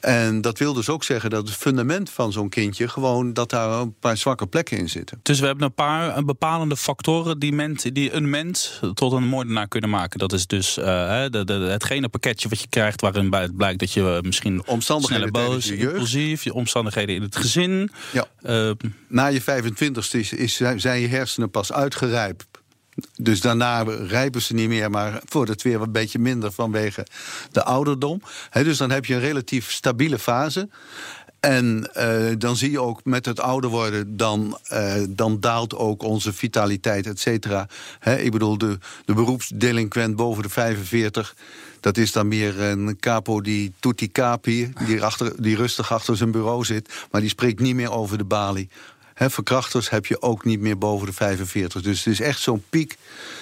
En 0.00 0.40
dat 0.40 0.58
wil 0.58 0.72
dus 0.72 0.88
ook 0.88 1.04
zeggen 1.04 1.30
dat 1.30 1.48
het 1.48 1.56
fundament 1.56 2.10
van 2.10 2.32
zo'n 2.32 2.48
kindje 2.48 2.88
gewoon 2.88 3.32
dat 3.32 3.50
daar 3.50 3.80
een 3.80 3.94
paar 4.00 4.16
zwakke 4.16 4.46
plekken 4.46 4.78
in 4.78 4.88
zitten. 4.88 5.20
Dus 5.22 5.40
we 5.40 5.46
hebben 5.46 5.64
een 5.64 5.74
paar 5.74 6.24
bepalende 6.24 6.76
factoren 6.76 7.38
die, 7.38 7.52
ment, 7.52 7.94
die 7.94 8.12
een 8.12 8.30
mens 8.30 8.80
tot 8.94 9.12
een 9.12 9.26
moordenaar 9.26 9.68
kunnen 9.68 9.90
maken. 9.90 10.18
Dat 10.18 10.32
is 10.32 10.46
dus 10.46 10.78
uh, 10.78 10.84
de, 11.30 11.44
de, 11.44 11.52
hetgene 11.52 12.08
pakketje 12.08 12.48
wat 12.48 12.60
je 12.60 12.68
krijgt 12.68 13.00
waarin 13.00 13.30
blijkt 13.56 13.78
dat 13.78 13.92
je 13.92 14.18
misschien 14.22 14.66
omstandigheden 14.66 15.28
sneller 15.28 15.50
boos, 15.50 15.70
impulsief, 15.70 16.44
je 16.44 16.54
omstandigheden 16.54 17.14
in 17.14 17.22
het 17.22 17.36
gezin. 17.36 17.90
Ja. 18.12 18.26
Uh, 18.42 18.70
Na 19.08 19.26
je 19.26 19.40
25ste 19.40 20.18
is, 20.18 20.32
is, 20.32 20.56
zijn 20.76 21.00
je 21.00 21.08
hersenen 21.08 21.50
pas 21.50 21.72
uitgerijpt 21.72 22.46
dus 23.16 23.40
daarna 23.40 23.82
rijpen 23.82 24.42
ze 24.42 24.54
niet 24.54 24.68
meer, 24.68 24.90
maar 24.90 25.22
wordt 25.28 25.50
het 25.50 25.62
weer 25.62 25.80
een 25.80 25.92
beetje 25.92 26.18
minder 26.18 26.52
vanwege 26.52 27.06
de 27.52 27.64
ouderdom. 27.64 28.22
dus 28.52 28.78
dan 28.78 28.90
heb 28.90 29.04
je 29.04 29.14
een 29.14 29.20
relatief 29.20 29.70
stabiele 29.70 30.18
fase. 30.18 30.68
En 31.40 31.90
uh, 31.96 32.32
dan 32.38 32.56
zie 32.56 32.70
je 32.70 32.80
ook 32.80 33.04
met 33.04 33.26
het 33.26 33.40
ouder 33.40 33.70
worden, 33.70 34.16
dan, 34.16 34.58
uh, 34.72 34.94
dan 35.08 35.40
daalt 35.40 35.74
ook 35.74 36.02
onze 36.02 36.32
vitaliteit, 36.32 37.06
et 37.06 37.20
cetera. 37.20 37.68
ik 38.18 38.30
bedoel, 38.30 38.58
de, 38.58 38.78
de 39.04 39.14
beroepsdelinquent 39.14 40.16
boven 40.16 40.42
de 40.42 40.48
45, 40.48 41.36
dat 41.80 41.96
is 41.96 42.12
dan 42.12 42.28
meer 42.28 42.60
een 42.60 42.96
capo 43.00 43.40
die 43.40 43.72
tutti 43.80 44.12
capi, 44.12 44.72
die, 44.86 45.02
achter, 45.02 45.42
die 45.42 45.56
rustig 45.56 45.92
achter 45.92 46.16
zijn 46.16 46.30
bureau 46.30 46.64
zit, 46.64 47.06
maar 47.10 47.20
die 47.20 47.30
spreekt 47.30 47.60
niet 47.60 47.74
meer 47.74 47.92
over 47.92 48.18
de 48.18 48.24
balie. 48.24 48.68
He, 49.18 49.30
verkrachters 49.30 49.90
heb 49.90 50.06
je 50.06 50.22
ook 50.22 50.44
niet 50.44 50.60
meer 50.60 50.78
boven 50.78 51.06
de 51.06 51.12
45. 51.12 51.82
Dus 51.82 52.04
het 52.04 52.14
is 52.14 52.20
echt 52.20 52.40
zo'n 52.40 52.64
piek 52.70 52.96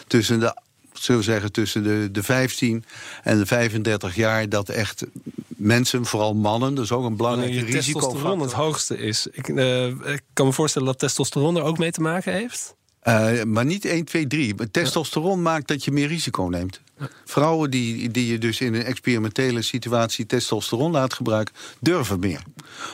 tussen 0.06 0.40
de 0.40 0.54
zullen 0.92 1.20
we 1.20 1.26
zeggen, 1.26 1.52
tussen 1.52 1.82
de, 1.82 2.08
de 2.12 2.22
15 2.22 2.84
en 3.22 3.38
de 3.38 3.46
35 3.46 4.14
jaar... 4.14 4.48
dat 4.48 4.68
echt 4.68 5.04
mensen, 5.46 6.04
vooral 6.04 6.34
mannen, 6.34 6.78
is 6.78 6.92
ook 6.92 7.04
een 7.04 7.16
belangrijk 7.16 7.52
risico. 7.52 7.98
testosteron 7.98 8.40
het 8.40 8.52
hoogste 8.52 8.98
is. 8.98 9.26
Ik, 9.32 9.48
uh, 9.48 9.86
ik 9.86 10.22
kan 10.32 10.46
me 10.46 10.52
voorstellen 10.52 10.88
dat 10.88 10.98
testosteron 10.98 11.56
er 11.56 11.62
ook 11.62 11.78
mee 11.78 11.90
te 11.90 12.00
maken 12.00 12.32
heeft. 12.32 12.74
Uh, 13.08 13.42
maar 13.42 13.64
niet 13.64 13.84
1, 13.84 14.04
2, 14.04 14.26
3. 14.26 14.70
Testosteron 14.70 15.42
maakt 15.42 15.68
dat 15.68 15.84
je 15.84 15.90
meer 15.90 16.08
risico 16.08 16.42
neemt. 16.42 16.80
Vrouwen 17.24 17.70
die, 17.70 18.10
die 18.10 18.26
je 18.26 18.38
dus 18.38 18.60
in 18.60 18.74
een 18.74 18.84
experimentele 18.84 19.62
situatie 19.62 20.26
testosteron 20.26 20.90
laat 20.90 21.14
gebruiken, 21.14 21.54
durven 21.80 22.18
meer. 22.18 22.42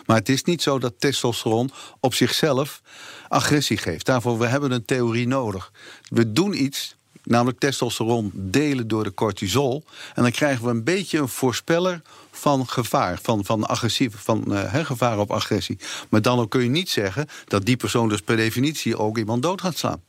Maar 0.07 0.17
het 0.17 0.29
is 0.29 0.45
niet 0.45 0.63
zo 0.63 0.79
dat 0.79 0.95
testosteron 0.99 1.71
op 2.01 2.15
zichzelf 2.15 2.83
agressie 3.29 3.77
geeft. 3.77 4.07
Daarvoor 4.07 4.39
we 4.39 4.47
hebben 4.47 4.71
een 4.71 4.85
theorie 4.85 5.27
nodig. 5.27 5.73
We 6.09 6.33
doen 6.33 6.63
iets 6.63 6.97
namelijk 7.23 7.59
testosteron 7.59 8.31
delen 8.35 8.89
door 8.89 9.05
de 9.05 9.15
cortisol. 9.15 9.85
En 10.15 10.23
dan 10.23 10.33
krijgen 10.33 10.65
we 10.65 10.71
een 10.71 10.85
beetje 10.85 11.19
een 11.19 11.29
voorspeller 11.29 12.03
van 12.31 12.69
gevaar, 12.69 13.19
van, 13.23 13.45
van, 13.45 13.67
agressief, 13.67 14.15
van 14.17 14.45
uh, 14.49 14.75
gevaar 14.85 15.19
op 15.19 15.31
agressie. 15.31 15.79
Maar 16.09 16.23
dan 16.23 16.49
kun 16.49 16.63
je 16.63 16.69
niet 16.69 16.91
zeggen 16.91 17.27
dat 17.45 17.65
die 17.65 17.77
persoon 17.77 18.09
dus 18.09 18.21
per 18.21 18.37
definitie 18.37 18.99
ook 18.99 19.19
iemand 19.19 19.43
dood 19.43 19.61
gaat 19.61 19.79
slaan. 19.79 20.03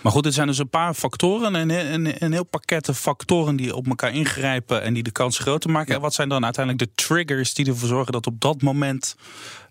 Maar 0.00 0.12
goed, 0.12 0.22
dit 0.22 0.34
zijn 0.34 0.46
dus 0.46 0.58
een 0.58 0.68
paar 0.68 0.94
factoren, 0.94 1.54
een, 1.54 1.70
een, 1.70 2.24
een 2.24 2.32
heel 2.32 2.44
pakket 2.44 2.90
factoren 2.94 3.56
die 3.56 3.76
op 3.76 3.86
elkaar 3.86 4.12
ingrijpen 4.12 4.82
en 4.82 4.94
die 4.94 5.02
de 5.02 5.10
kans 5.10 5.38
groter 5.38 5.70
maken. 5.70 5.94
En 5.94 6.00
wat 6.00 6.14
zijn 6.14 6.28
dan 6.28 6.44
uiteindelijk 6.44 6.84
de 6.84 7.04
triggers 7.04 7.54
die 7.54 7.66
ervoor 7.66 7.88
zorgen 7.88 8.12
dat 8.12 8.26
op 8.26 8.40
dat 8.40 8.62
moment 8.62 9.16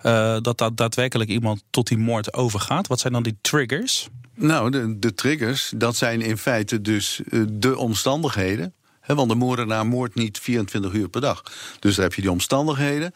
uh, 0.04 0.38
dat, 0.42 0.58
dat 0.58 0.78
daadwerkelijk 0.78 1.30
iemand 1.30 1.64
tot 1.70 1.88
die 1.88 1.98
moord 1.98 2.34
overgaat? 2.34 2.88
Wat 2.88 3.00
zijn 3.00 3.14
dan 3.14 3.24
die 3.24 3.38
triggers? 3.42 4.10
Nou, 4.36 4.72
de, 4.72 5.00
de 5.00 5.14
triggers, 5.14 5.72
dat 5.76 5.96
zijn 5.96 6.22
in 6.22 6.38
feite 6.38 6.82
dus 6.82 7.22
uh, 7.30 7.46
de 7.50 7.78
omstandigheden. 7.78 8.74
He, 9.00 9.16
want 9.16 9.30
de 9.30 9.36
moordenaar 9.36 9.86
moordt 9.86 10.16
niet 10.16 10.40
24 10.40 10.94
uur 10.94 11.10
per 11.10 11.22
dag. 11.22 11.44
Dus 11.80 11.96
daar 11.96 12.06
heb 12.06 12.14
je 12.14 12.22
die 12.22 12.32
omstandigheden. 12.32 13.14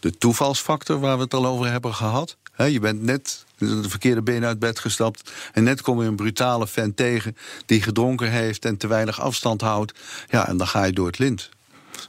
De 0.00 0.18
toevalsfactor 0.18 1.00
waar 1.00 1.16
we 1.16 1.22
het 1.22 1.34
al 1.34 1.46
over 1.46 1.70
hebben 1.70 1.94
gehad. 1.94 2.36
He, 2.56 2.64
je 2.64 2.80
bent 2.80 3.02
net 3.02 3.44
de 3.58 3.88
verkeerde 3.88 4.22
been 4.22 4.44
uit 4.44 4.58
bed 4.58 4.78
gestapt. 4.78 5.32
En 5.52 5.64
net 5.64 5.80
kom 5.80 6.00
je 6.00 6.08
een 6.08 6.16
brutale 6.16 6.66
vent 6.66 6.96
tegen 6.96 7.36
die 7.66 7.82
gedronken 7.82 8.30
heeft 8.30 8.64
en 8.64 8.76
te 8.76 8.86
weinig 8.86 9.20
afstand 9.20 9.60
houdt. 9.60 9.98
Ja, 10.28 10.48
en 10.48 10.56
dan 10.56 10.66
ga 10.66 10.84
je 10.84 10.92
door 10.92 11.06
het 11.06 11.18
lint. 11.18 11.48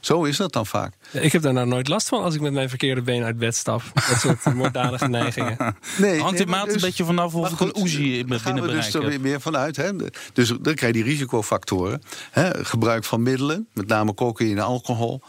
Zo 0.00 0.24
is 0.24 0.36
dat 0.36 0.52
dan 0.52 0.66
vaak. 0.66 0.94
Ja, 1.10 1.20
ik 1.20 1.32
heb 1.32 1.42
daar 1.42 1.52
nou 1.52 1.66
nooit 1.66 1.88
last 1.88 2.08
van 2.08 2.22
als 2.22 2.34
ik 2.34 2.40
met 2.40 2.52
mijn 2.52 2.68
verkeerde 2.68 3.02
been 3.02 3.24
uit 3.24 3.38
bed 3.38 3.56
stap. 3.56 3.82
Dat 3.94 4.20
soort 4.20 4.44
moorddadige 4.54 5.08
neigingen. 5.08 5.76
Nee, 5.98 6.20
Hangt 6.20 6.38
het 6.38 6.48
maat 6.48 6.64
dus, 6.64 6.74
een 6.74 6.80
beetje 6.80 7.04
vanaf 7.04 7.34
of 7.34 7.52
ik 7.52 7.60
een 7.60 7.82
Uzi 7.84 8.16
binnen 8.16 8.40
gaan 8.40 8.60
we 8.60 8.68
dus 8.68 8.94
er 8.94 9.06
weer 9.06 9.20
meer 9.20 9.40
vanuit. 9.40 9.76
Hè? 9.76 9.90
Dus 10.32 10.48
dan 10.48 10.74
krijg 10.74 10.94
je 10.94 11.02
die 11.02 11.12
risicofactoren. 11.12 12.02
Hè? 12.30 12.64
Gebruik 12.64 13.04
van 13.04 13.22
middelen, 13.22 13.68
met 13.72 13.86
name 13.86 14.14
cocaïne 14.14 14.60
en 14.60 14.66
alcohol. 14.66 15.22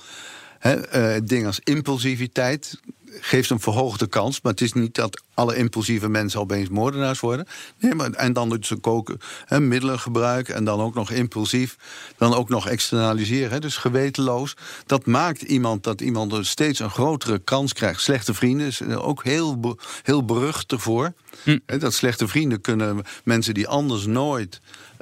Hè? 0.59 1.15
Uh, 1.15 1.21
dingen 1.23 1.47
als 1.47 1.59
impulsiviteit, 1.63 2.79
geeft 3.19 3.49
een 3.49 3.59
verhoogde 3.59 4.07
kans. 4.07 4.41
Maar 4.41 4.51
het 4.51 4.61
is 4.61 4.73
niet 4.73 4.95
dat 4.95 5.21
alle 5.33 5.55
impulsieve 5.55 6.09
mensen 6.09 6.39
opeens 6.39 6.69
moordenaars 6.69 7.19
worden. 7.19 7.47
Nee, 7.79 7.95
maar, 7.95 8.11
en 8.11 8.33
dan 8.33 8.49
dus 8.49 8.73
koken, 8.81 9.19
hè, 9.45 9.59
middelen 9.59 9.99
gebruiken 9.99 10.55
en 10.55 10.63
dan 10.63 10.79
ook 10.79 10.93
nog 10.93 11.11
impulsief. 11.11 11.77
Dan 12.17 12.33
ook 12.33 12.49
nog 12.49 12.67
externaliseren, 12.67 13.51
hè, 13.51 13.59
dus 13.59 13.77
gewetenloos. 13.77 14.55
Dat 14.85 15.05
maakt 15.05 15.41
iemand 15.41 15.83
dat 15.83 16.01
iemand 16.01 16.33
er 16.33 16.45
steeds 16.45 16.79
een 16.79 16.89
grotere 16.89 17.39
kans 17.39 17.73
krijgt. 17.73 18.01
Slechte 18.01 18.33
vrienden 18.33 18.67
is 18.67 18.81
ook 18.81 19.23
heel, 19.23 19.77
heel 20.03 20.25
berucht 20.25 20.71
ervoor. 20.71 21.13
Hm. 21.43 21.57
dat 21.65 21.93
slechte 21.93 22.27
vrienden 22.27 22.61
kunnen 22.61 23.03
mensen 23.23 23.53
die 23.53 23.67
anders 23.67 24.05
nooit 24.05 24.59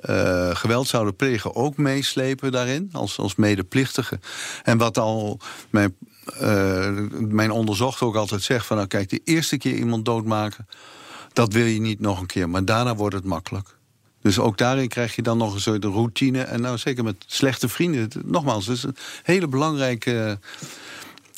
uh, 0.10 0.56
geweld 0.56 0.88
zouden 0.88 1.16
plegen 1.16 1.56
ook 1.56 1.78
meeslepen 1.78 2.52
daarin, 2.52 2.90
als, 2.92 3.18
als 3.18 3.36
medeplichtige. 3.36 4.20
En 4.64 4.78
wat 4.78 4.98
al 4.98 5.40
mijn 5.70 5.96
uh, 6.42 6.90
mijn 7.20 7.52
onderzocht 7.52 8.02
ook 8.02 8.16
altijd 8.16 8.42
zegt 8.42 8.66
van... 8.66 8.76
nou 8.76 8.88
kijk, 8.88 9.10
de 9.10 9.22
eerste 9.24 9.58
keer 9.58 9.76
iemand 9.76 10.06
doodmaken... 10.06 10.68
dat 11.34 11.54
wil 11.54 11.66
je 11.66 11.80
niet 11.80 12.00
nog 12.00 12.20
een 12.20 12.26
keer, 12.26 12.50
maar 12.50 12.66
daarna 12.66 12.96
wordt 12.96 13.16
het 13.16 13.24
makkelijk. 13.24 13.76
Dus 14.22 14.40
ook 14.40 14.58
daarin 14.58 14.88
krijg 14.88 15.16
je 15.16 15.22
dan 15.22 15.38
nog 15.38 15.54
een 15.54 15.62
soort 15.62 15.84
routine. 15.84 16.42
En 16.42 16.62
nou 16.62 16.78
zeker 16.78 17.04
met 17.04 17.24
slechte 17.28 17.70
vrienden. 17.70 18.10
Nogmaals, 18.26 18.66
dat 18.66 18.76
is 18.76 18.84
een 18.84 18.96
hele 19.24 19.48
belangrijke 19.48 20.40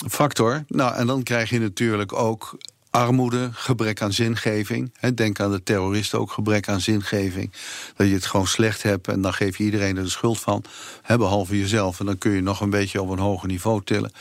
factor. 0.08 0.64
Nou, 0.68 0.96
en 0.96 1.08
dan 1.08 1.24
krijg 1.24 1.50
je 1.50 1.60
natuurlijk 1.60 2.14
ook 2.14 2.58
armoede, 2.90 3.50
gebrek 3.54 4.02
aan 4.02 4.14
zingeving. 4.14 4.94
Denk 5.16 5.40
aan 5.40 5.52
de 5.52 5.64
terroristen 5.64 6.20
ook 6.20 6.32
gebrek 6.32 6.68
aan 6.68 6.82
zingeving. 6.82 7.52
Dat 7.96 8.08
je 8.08 8.14
het 8.14 8.26
gewoon 8.26 8.48
slecht 8.48 8.84
hebt 8.84 9.08
en 9.08 9.22
dan 9.22 9.34
geef 9.34 9.58
je 9.58 9.64
iedereen 9.64 9.98
er 9.98 10.04
de 10.04 10.10
schuld 10.10 10.40
van. 10.40 10.64
Behalve 11.08 11.60
jezelf. 11.60 12.00
En 12.00 12.06
dan 12.06 12.18
kun 12.18 12.32
je 12.32 12.42
nog 12.42 12.62
een 12.62 12.70
beetje 12.70 13.02
op 13.02 13.10
een 13.10 13.20
hoger 13.20 13.48
niveau 13.48 13.82
tillen. 13.84 14.12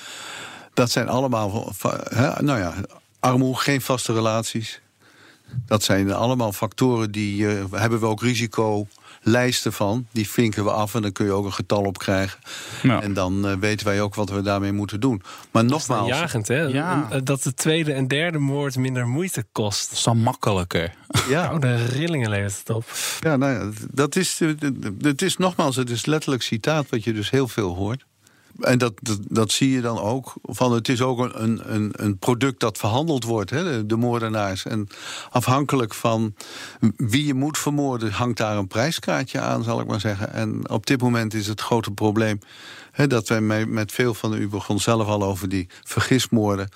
Dat 0.74 0.90
zijn 0.90 1.08
allemaal, 1.08 1.72
nou 2.38 2.58
ja, 2.58 2.74
armoede, 3.20 3.60
geen 3.60 3.80
vaste 3.80 4.12
relaties. 4.12 4.80
Dat 5.66 5.82
zijn 5.82 6.12
allemaal 6.12 6.52
factoren 6.52 7.10
die 7.10 7.42
uh, 7.42 7.64
hebben 7.70 8.00
we 8.00 8.06
ook 8.06 8.20
risicolijsten 9.32 9.72
van. 9.72 10.06
Die 10.12 10.28
vinken 10.28 10.64
we 10.64 10.70
af 10.70 10.94
en 10.94 11.02
dan 11.02 11.12
kun 11.12 11.24
je 11.24 11.32
ook 11.32 11.44
een 11.44 11.52
getal 11.52 11.82
op 11.82 11.98
krijgen. 11.98 12.38
En 12.82 13.12
dan 13.12 13.46
uh, 13.46 13.52
weten 13.52 13.86
wij 13.86 14.00
ook 14.00 14.14
wat 14.14 14.30
we 14.30 14.42
daarmee 14.42 14.72
moeten 14.72 15.00
doen. 15.00 15.22
Maar 15.50 15.62
dat 15.62 15.70
nogmaals. 15.70 16.10
Is 16.10 16.16
jagend, 16.16 16.48
hè? 16.48 16.60
Ja. 16.60 17.06
Eh, 17.10 17.20
dat 17.24 17.42
de 17.42 17.54
tweede 17.54 17.92
en 17.92 18.08
derde 18.08 18.38
moord 18.38 18.76
minder 18.76 19.06
moeite 19.06 19.44
kost. 19.52 19.96
Zo 19.96 20.14
makkelijker. 20.14 20.94
Ja. 21.28 21.46
Oh, 21.58 21.60
de 21.60 21.84
rillingen 21.84 22.30
levert 22.30 22.58
het 22.58 22.70
op. 22.70 22.84
Ja, 23.20 23.36
nou 23.36 23.52
ja, 23.52 23.70
dat 23.90 24.16
is, 24.16 24.40
het 25.00 25.22
is 25.22 25.36
nogmaals, 25.36 25.76
het 25.76 25.90
is 25.90 26.06
letterlijk 26.06 26.42
citaat 26.42 26.86
wat 26.90 27.04
je 27.04 27.12
dus 27.12 27.30
heel 27.30 27.48
veel 27.48 27.74
hoort. 27.74 28.04
En 28.58 28.78
dat, 28.78 28.92
dat, 29.28 29.52
zie 29.52 29.70
je 29.70 29.80
dan 29.80 29.98
ook. 29.98 30.34
Van 30.42 30.72
het 30.72 30.88
is 30.88 31.02
ook 31.02 31.18
een, 31.18 31.74
een, 31.74 31.90
een 31.92 32.18
product 32.18 32.60
dat 32.60 32.78
verhandeld 32.78 33.24
wordt, 33.24 33.50
hè, 33.50 33.86
de, 33.86 33.96
moordenaars. 33.96 34.64
En 34.64 34.88
afhankelijk 35.30 35.94
van 35.94 36.34
wie 36.96 37.26
je 37.26 37.34
moet 37.34 37.58
vermoorden, 37.58 38.12
hangt 38.12 38.36
daar 38.36 38.56
een 38.56 38.66
prijskaartje 38.66 39.40
aan, 39.40 39.62
zal 39.62 39.80
ik 39.80 39.86
maar 39.86 40.00
zeggen. 40.00 40.32
En 40.32 40.70
op 40.70 40.86
dit 40.86 41.00
moment 41.00 41.34
is 41.34 41.46
het 41.46 41.60
grote 41.60 41.90
probleem 41.90 42.38
hè, 42.92 43.06
dat 43.06 43.28
wij 43.28 43.40
met 43.66 43.92
veel 43.92 44.14
van 44.14 44.34
u 44.34 44.48
begon 44.48 44.78
zelf 44.78 45.06
al 45.06 45.22
over 45.22 45.48
die 45.48 45.68
vergismoorden. 45.82 46.68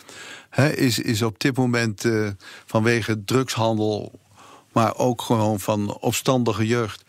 Hè, 0.50 0.68
is, 0.72 0.98
is 0.98 1.22
op 1.22 1.40
dit 1.40 1.56
moment 1.56 2.04
uh, 2.04 2.28
vanwege 2.66 3.24
drugshandel, 3.24 4.20
maar 4.72 4.96
ook 4.96 5.22
gewoon 5.22 5.60
van 5.60 5.96
opstandige 6.00 6.66
jeugd 6.66 7.04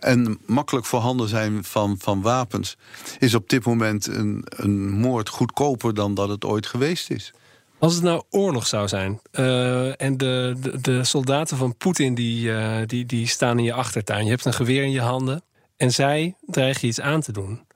en 0.00 0.40
makkelijk 0.46 0.86
voorhanden 0.86 1.28
zijn 1.28 1.64
van, 1.64 1.98
van 1.98 2.22
wapens, 2.22 2.76
is 3.18 3.34
op 3.34 3.48
dit 3.48 3.64
moment 3.64 4.06
een, 4.06 4.44
een 4.48 4.90
moord 4.90 5.28
goedkoper 5.28 5.94
dan 5.94 6.14
dat 6.14 6.28
het 6.28 6.44
ooit 6.44 6.66
geweest 6.66 7.10
is. 7.10 7.32
Als 7.78 7.94
het 7.94 8.02
nou 8.02 8.22
oorlog 8.30 8.66
zou 8.66 8.88
zijn 8.88 9.20
uh, 9.32 10.02
en 10.02 10.16
de, 10.16 10.56
de, 10.60 10.80
de, 10.80 11.04
soldaten 11.04 11.56
van 11.56 11.76
Poetin 11.76 12.14
die, 12.14 12.48
uh, 12.48 12.76
die, 12.86 13.06
die 13.06 13.26
staan 13.26 13.58
in 13.58 13.64
je 13.64 13.72
achtertuin, 13.72 14.24
je 14.24 14.30
hebt 14.30 14.44
een 14.44 14.52
geweer 14.52 14.82
in 14.82 14.90
je 14.90 15.00
handen 15.00 15.42
en 15.76 15.90
zij 15.92 16.36
dreigen 16.46 16.88
iets 16.88 17.00
aan 17.00 17.20
te 17.20 17.32
doen, 17.32 17.66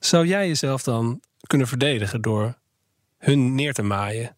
zou 0.00 0.26
jij 0.26 0.46
jezelf 0.46 0.82
dan 0.82 1.20
kunnen 1.46 1.66
verdedigen 1.66 2.22
door 2.22 2.54
hun 3.18 3.54
neer 3.54 3.72
te 3.72 3.82
maaien? 3.82 4.36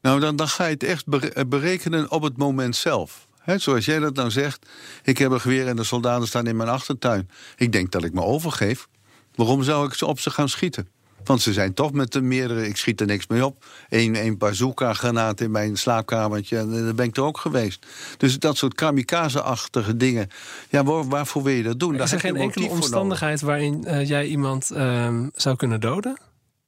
Nou, 0.00 0.20
dan, 0.20 0.36
dan 0.36 0.48
ga 0.48 0.64
je 0.64 0.72
het 0.72 0.82
echt 0.82 1.04
berekenen 1.48 2.10
op 2.10 2.22
het 2.22 2.36
moment 2.36 2.76
zelf 2.76 3.25
zoals 3.54 3.84
jij 3.84 3.98
dat 3.98 4.14
nou 4.14 4.30
zegt, 4.30 4.66
ik 5.02 5.18
heb 5.18 5.30
een 5.30 5.40
geweer 5.40 5.66
en 5.68 5.76
de 5.76 5.84
soldaten 5.84 6.26
staan 6.26 6.46
in 6.46 6.56
mijn 6.56 6.68
achtertuin. 6.68 7.30
Ik 7.56 7.72
denk 7.72 7.90
dat 7.90 8.04
ik 8.04 8.12
me 8.12 8.22
overgeef. 8.22 8.88
Waarom 9.34 9.62
zou 9.62 9.86
ik 9.86 9.94
ze 9.94 10.06
op 10.06 10.20
ze 10.20 10.30
gaan 10.30 10.48
schieten? 10.48 10.88
Want 11.24 11.42
ze 11.42 11.52
zijn 11.52 11.74
toch 11.74 11.92
met 11.92 12.12
de 12.12 12.20
meerdere, 12.20 12.66
ik 12.68 12.76
schiet 12.76 13.00
er 13.00 13.06
niks 13.06 13.26
mee 13.26 13.46
op. 13.46 13.64
Eén 13.88 14.24
een 14.24 14.38
bazooka-granaat 14.38 15.40
in 15.40 15.50
mijn 15.50 15.76
slaapkamertje 15.76 16.58
en 16.58 16.84
daar 16.84 16.94
ben 16.94 17.06
ik 17.06 17.16
er 17.16 17.22
ook 17.22 17.38
geweest. 17.38 17.86
Dus 18.16 18.38
dat 18.38 18.56
soort 18.56 18.74
kamikaze-achtige 18.74 19.96
dingen. 19.96 20.28
Ja, 20.68 20.84
waarvoor 20.84 21.42
wil 21.42 21.54
je 21.54 21.62
dat 21.62 21.80
doen? 21.80 22.00
Is 22.00 22.12
er 22.12 22.20
geen 22.20 22.36
enkele 22.36 22.68
omstandigheid 22.68 23.40
waarin 23.40 23.84
uh, 23.86 24.08
jij 24.08 24.26
iemand 24.26 24.70
uh, 24.72 25.18
zou 25.34 25.56
kunnen 25.56 25.80
doden? 25.80 26.16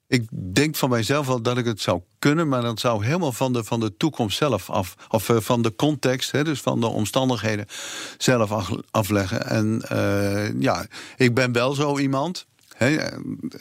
Ik 0.09 0.29
denk 0.31 0.77
van 0.77 0.91
mijzelf 0.91 1.27
wel 1.27 1.43
dat 1.43 1.59
ik 1.59 1.65
het 1.65 1.81
zou 1.81 2.01
kunnen, 2.19 2.49
maar 2.49 2.63
dat 2.63 2.81
zou 2.81 3.05
helemaal 3.05 3.33
van 3.33 3.53
de, 3.53 3.65
van 3.65 3.81
de 3.81 3.97
toekomst 3.97 4.37
zelf 4.37 4.71
af. 4.71 4.95
Of 5.09 5.29
uh, 5.29 5.37
van 5.41 5.63
de 5.63 5.75
context, 5.75 6.31
hè, 6.31 6.45
dus 6.45 6.61
van 6.61 6.81
de 6.81 6.87
omstandigheden 6.87 7.67
zelf 8.19 8.53
af, 8.53 8.71
afleggen. 8.91 9.47
En 9.47 9.83
uh, 9.93 10.61
ja, 10.61 10.87
ik 11.17 11.35
ben 11.35 11.53
wel 11.53 11.75
zo 11.75 11.99
iemand. 11.99 12.47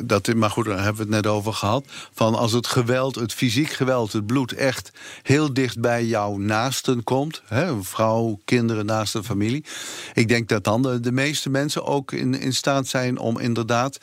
dat, 0.03 0.33
maar 0.35 0.49
goed, 0.49 0.65
daar 0.65 0.83
hebben 0.83 1.07
we 1.07 1.15
het 1.15 1.23
net 1.23 1.33
over 1.33 1.53
gehad. 1.53 1.85
Van 2.13 2.35
als 2.35 2.51
het 2.51 2.67
geweld, 2.67 3.15
het 3.15 3.33
fysiek 3.33 3.69
geweld, 3.69 4.13
het 4.13 4.25
bloed 4.25 4.51
echt 4.51 4.91
heel 5.21 5.53
dicht 5.53 5.79
bij 5.79 6.05
jouw 6.05 6.37
naasten 6.37 7.03
komt. 7.03 7.41
Hè, 7.45 7.83
vrouw, 7.83 8.39
kinderen, 8.45 8.85
naaste 8.85 9.23
familie. 9.23 9.65
Ik 10.13 10.27
denk 10.27 10.49
dat 10.49 10.63
dan 10.63 10.81
de, 10.81 10.99
de 10.99 11.11
meeste 11.11 11.49
mensen 11.49 11.85
ook 11.85 12.11
in, 12.11 12.39
in 12.39 12.53
staat 12.53 12.87
zijn 12.87 13.17
om 13.17 13.39
inderdaad 13.39 13.97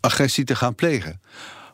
agressie 0.00 0.44
te 0.44 0.54
gaan 0.54 0.74
plegen. 0.74 1.20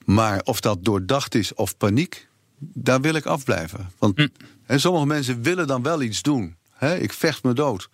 Maar 0.04 0.40
of 0.45 0.61
dat 0.61 0.85
doordacht 0.85 1.35
is 1.35 1.54
of 1.54 1.76
paniek, 1.76 2.28
daar 2.59 3.00
wil 3.00 3.14
ik 3.14 3.26
afblijven. 3.26 3.90
Want 3.99 4.16
hm. 4.16 4.78
sommige 4.78 5.07
mensen 5.07 5.43
willen 5.43 5.66
dan 5.66 5.83
wel 5.83 6.02
iets 6.02 6.23
doen 6.23 6.57
ik 6.81 7.12
vecht 7.12 7.43
me 7.43 7.52
dood. 7.52 7.88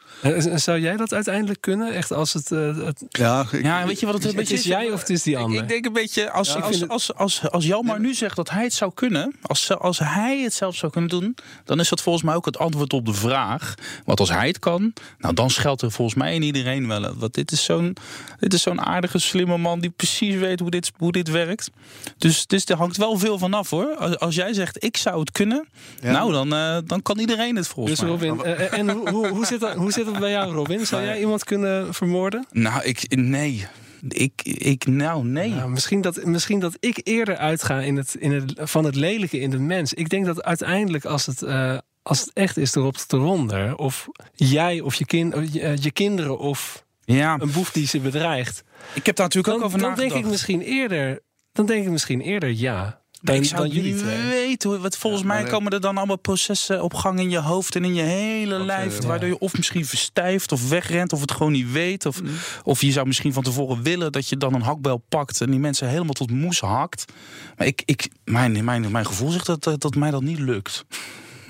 zou 0.54 0.80
jij 0.80 0.96
dat 0.96 1.12
uiteindelijk 1.12 1.60
kunnen? 1.60 1.92
Echt 1.92 2.12
als 2.12 2.32
het. 2.32 2.50
Uh, 2.50 2.84
het... 2.84 3.04
Ja, 3.08 3.46
ja, 3.62 3.86
weet 3.86 4.00
je 4.00 4.06
wat 4.06 4.14
het 4.14 4.24
een 4.24 4.34
beetje 4.34 4.54
is? 4.54 4.62
jij 4.62 4.92
of 4.92 5.00
het 5.00 5.10
is 5.10 5.22
die 5.22 5.38
ander? 5.38 5.62
Ik, 5.62 5.68
denk 5.68 5.86
een 5.86 5.92
beetje. 5.92 6.30
Als, 6.30 6.52
ja, 6.52 6.60
als, 6.60 6.88
als, 6.88 7.14
als, 7.14 7.50
als, 7.50 7.66
Jan 7.66 8.00
nu 8.00 8.14
zegt 8.14 8.36
dat 8.36 8.50
hij 8.50 8.62
het 8.62 8.72
zou 8.72 8.92
kunnen. 8.94 9.34
Als, 9.42 9.78
als 9.78 9.98
hij 9.98 10.40
het 10.42 10.54
zelf 10.54 10.76
zou 10.76 10.92
kunnen 10.92 11.10
doen. 11.10 11.36
dan 11.64 11.80
is 11.80 11.88
dat 11.88 12.02
volgens 12.02 12.24
mij 12.24 12.34
ook 12.34 12.44
het 12.44 12.58
antwoord 12.58 12.92
op 12.92 13.06
de 13.06 13.14
vraag. 13.14 13.74
Want 14.04 14.20
als 14.20 14.30
hij 14.30 14.46
het 14.46 14.58
kan. 14.58 14.92
nou 15.18 15.34
dan 15.34 15.50
scheldt 15.50 15.82
er 15.82 15.90
volgens 15.90 16.16
mij 16.16 16.34
in 16.34 16.42
iedereen 16.42 16.88
wel. 16.88 17.14
Want 17.14 17.34
dit 17.34 17.52
is 17.52 17.64
zo'n 17.64 17.96
zo'n 18.38 18.80
aardige, 18.80 19.18
slimme 19.18 19.58
man. 19.58 19.80
die 19.80 19.90
precies 19.90 20.34
weet 20.34 20.60
hoe 20.60 20.70
dit, 20.70 20.92
hoe 20.96 21.12
dit 21.12 21.30
werkt. 21.30 21.70
Dus, 22.18 22.46
dus 22.46 22.64
er 22.64 22.76
hangt 22.76 22.96
wel 22.96 23.18
veel 23.18 23.38
van 23.38 23.54
af 23.54 23.70
hoor. 23.70 23.96
Als, 23.96 24.18
als 24.18 24.34
jij 24.34 24.52
zegt 24.52 24.84
ik 24.84 24.96
zou 24.96 25.20
het 25.20 25.32
kunnen. 25.32 25.68
nou 26.00 26.32
dan, 26.32 26.54
uh, 26.54 26.76
dan 26.84 27.02
kan 27.02 27.18
iedereen 27.18 27.56
het 27.56 27.68
volgens 27.68 28.00
dus 28.00 28.08
mij. 28.08 28.28
Robin, 28.28 28.46
uh, 28.46 28.79
en 28.88 28.96
hoe, 28.96 29.10
hoe, 29.10 29.28
hoe, 29.28 29.46
zit 29.46 29.60
dat, 29.60 29.74
hoe 29.74 29.92
zit 29.92 30.18
bij 30.18 30.30
jou, 30.30 30.52
Robin? 30.52 30.86
Zou 30.86 31.04
jij 31.04 31.20
iemand 31.20 31.44
kunnen 31.44 31.94
vermoorden? 31.94 32.46
Nou, 32.50 32.82
ik, 32.84 33.16
nee. 33.16 33.66
Ik, 34.08 34.42
ik, 34.44 34.86
nou, 34.86 35.24
nee. 35.24 35.50
Nou, 35.50 35.70
misschien, 35.70 36.00
dat, 36.00 36.24
misschien 36.24 36.60
dat 36.60 36.76
ik 36.80 37.00
eerder 37.02 37.36
uitga 37.36 37.80
in 37.80 37.96
het, 37.96 38.14
in 38.18 38.32
het, 38.32 38.52
van 38.56 38.84
het 38.84 38.94
lelijke 38.94 39.40
in 39.40 39.50
de 39.50 39.58
mens. 39.58 39.94
Ik 39.94 40.08
denk 40.08 40.26
dat 40.26 40.42
uiteindelijk, 40.42 41.04
als 41.04 41.26
het, 41.26 41.42
uh, 41.42 41.78
als 42.02 42.20
het 42.20 42.30
echt 42.32 42.56
is 42.56 42.74
erop 42.74 42.96
te 42.96 43.16
ronden, 43.16 43.78
of 43.78 44.08
jij 44.34 44.80
of 44.80 44.94
je, 44.94 45.06
kind, 45.06 45.34
je, 45.52 45.76
je 45.80 45.90
kinderen 45.90 46.38
of 46.38 46.84
ja. 47.04 47.38
een 47.40 47.52
boef 47.52 47.70
die 47.70 47.86
ze 47.86 48.00
bedreigt. 48.00 48.64
Ik 48.94 49.06
heb 49.06 49.16
daar 49.16 49.26
natuurlijk 49.26 49.54
ook 49.54 49.64
over 49.64 49.78
dan 49.78 49.88
nagedacht. 49.88 50.10
Dan 50.10 50.18
denk 50.18 50.26
ik 50.26 50.30
misschien 50.30 50.60
eerder, 50.60 51.20
dan 51.52 51.66
denk 51.66 51.84
ik 51.84 51.90
misschien 51.90 52.20
eerder 52.20 52.52
ja. 52.52 52.99
Dan, 53.22 53.34
ik 53.34 53.44
zou 53.44 53.66
jullie 53.66 53.92
niet 53.92 54.02
weten. 54.28 54.80
Wat 54.80 54.96
volgens 54.96 55.22
mij 55.22 55.44
komen 55.44 55.72
er 55.72 55.80
dan 55.80 55.96
allemaal 55.96 56.18
processen 56.18 56.82
op 56.82 56.94
gang 56.94 57.18
in 57.18 57.30
je 57.30 57.38
hoofd 57.38 57.76
en 57.76 57.84
in 57.84 57.94
je 57.94 58.02
hele 58.02 58.58
lijf. 58.58 59.02
Waardoor 59.02 59.28
je 59.28 59.38
of 59.38 59.56
misschien 59.56 59.86
verstijft 59.86 60.52
of 60.52 60.68
wegrent 60.68 61.12
of 61.12 61.20
het 61.20 61.32
gewoon 61.32 61.52
niet 61.52 61.72
weet. 61.72 62.06
Of, 62.06 62.22
mm. 62.22 62.28
of 62.64 62.80
je 62.80 62.92
zou 62.92 63.06
misschien 63.06 63.32
van 63.32 63.42
tevoren 63.42 63.82
willen 63.82 64.12
dat 64.12 64.28
je 64.28 64.36
dan 64.36 64.54
een 64.54 64.62
hakbel 64.62 65.02
pakt 65.08 65.40
en 65.40 65.50
die 65.50 65.60
mensen 65.60 65.88
helemaal 65.88 66.12
tot 66.12 66.30
moes 66.30 66.60
hakt. 66.60 67.12
Maar 67.56 67.66
ik, 67.66 67.82
ik, 67.84 68.08
mijn, 68.24 68.64
mijn, 68.64 68.90
mijn 68.90 69.06
gevoel 69.06 69.30
zegt 69.30 69.46
dat, 69.46 69.80
dat 69.80 69.94
mij 69.94 70.10
dat 70.10 70.22
niet 70.22 70.38
lukt. 70.38 70.84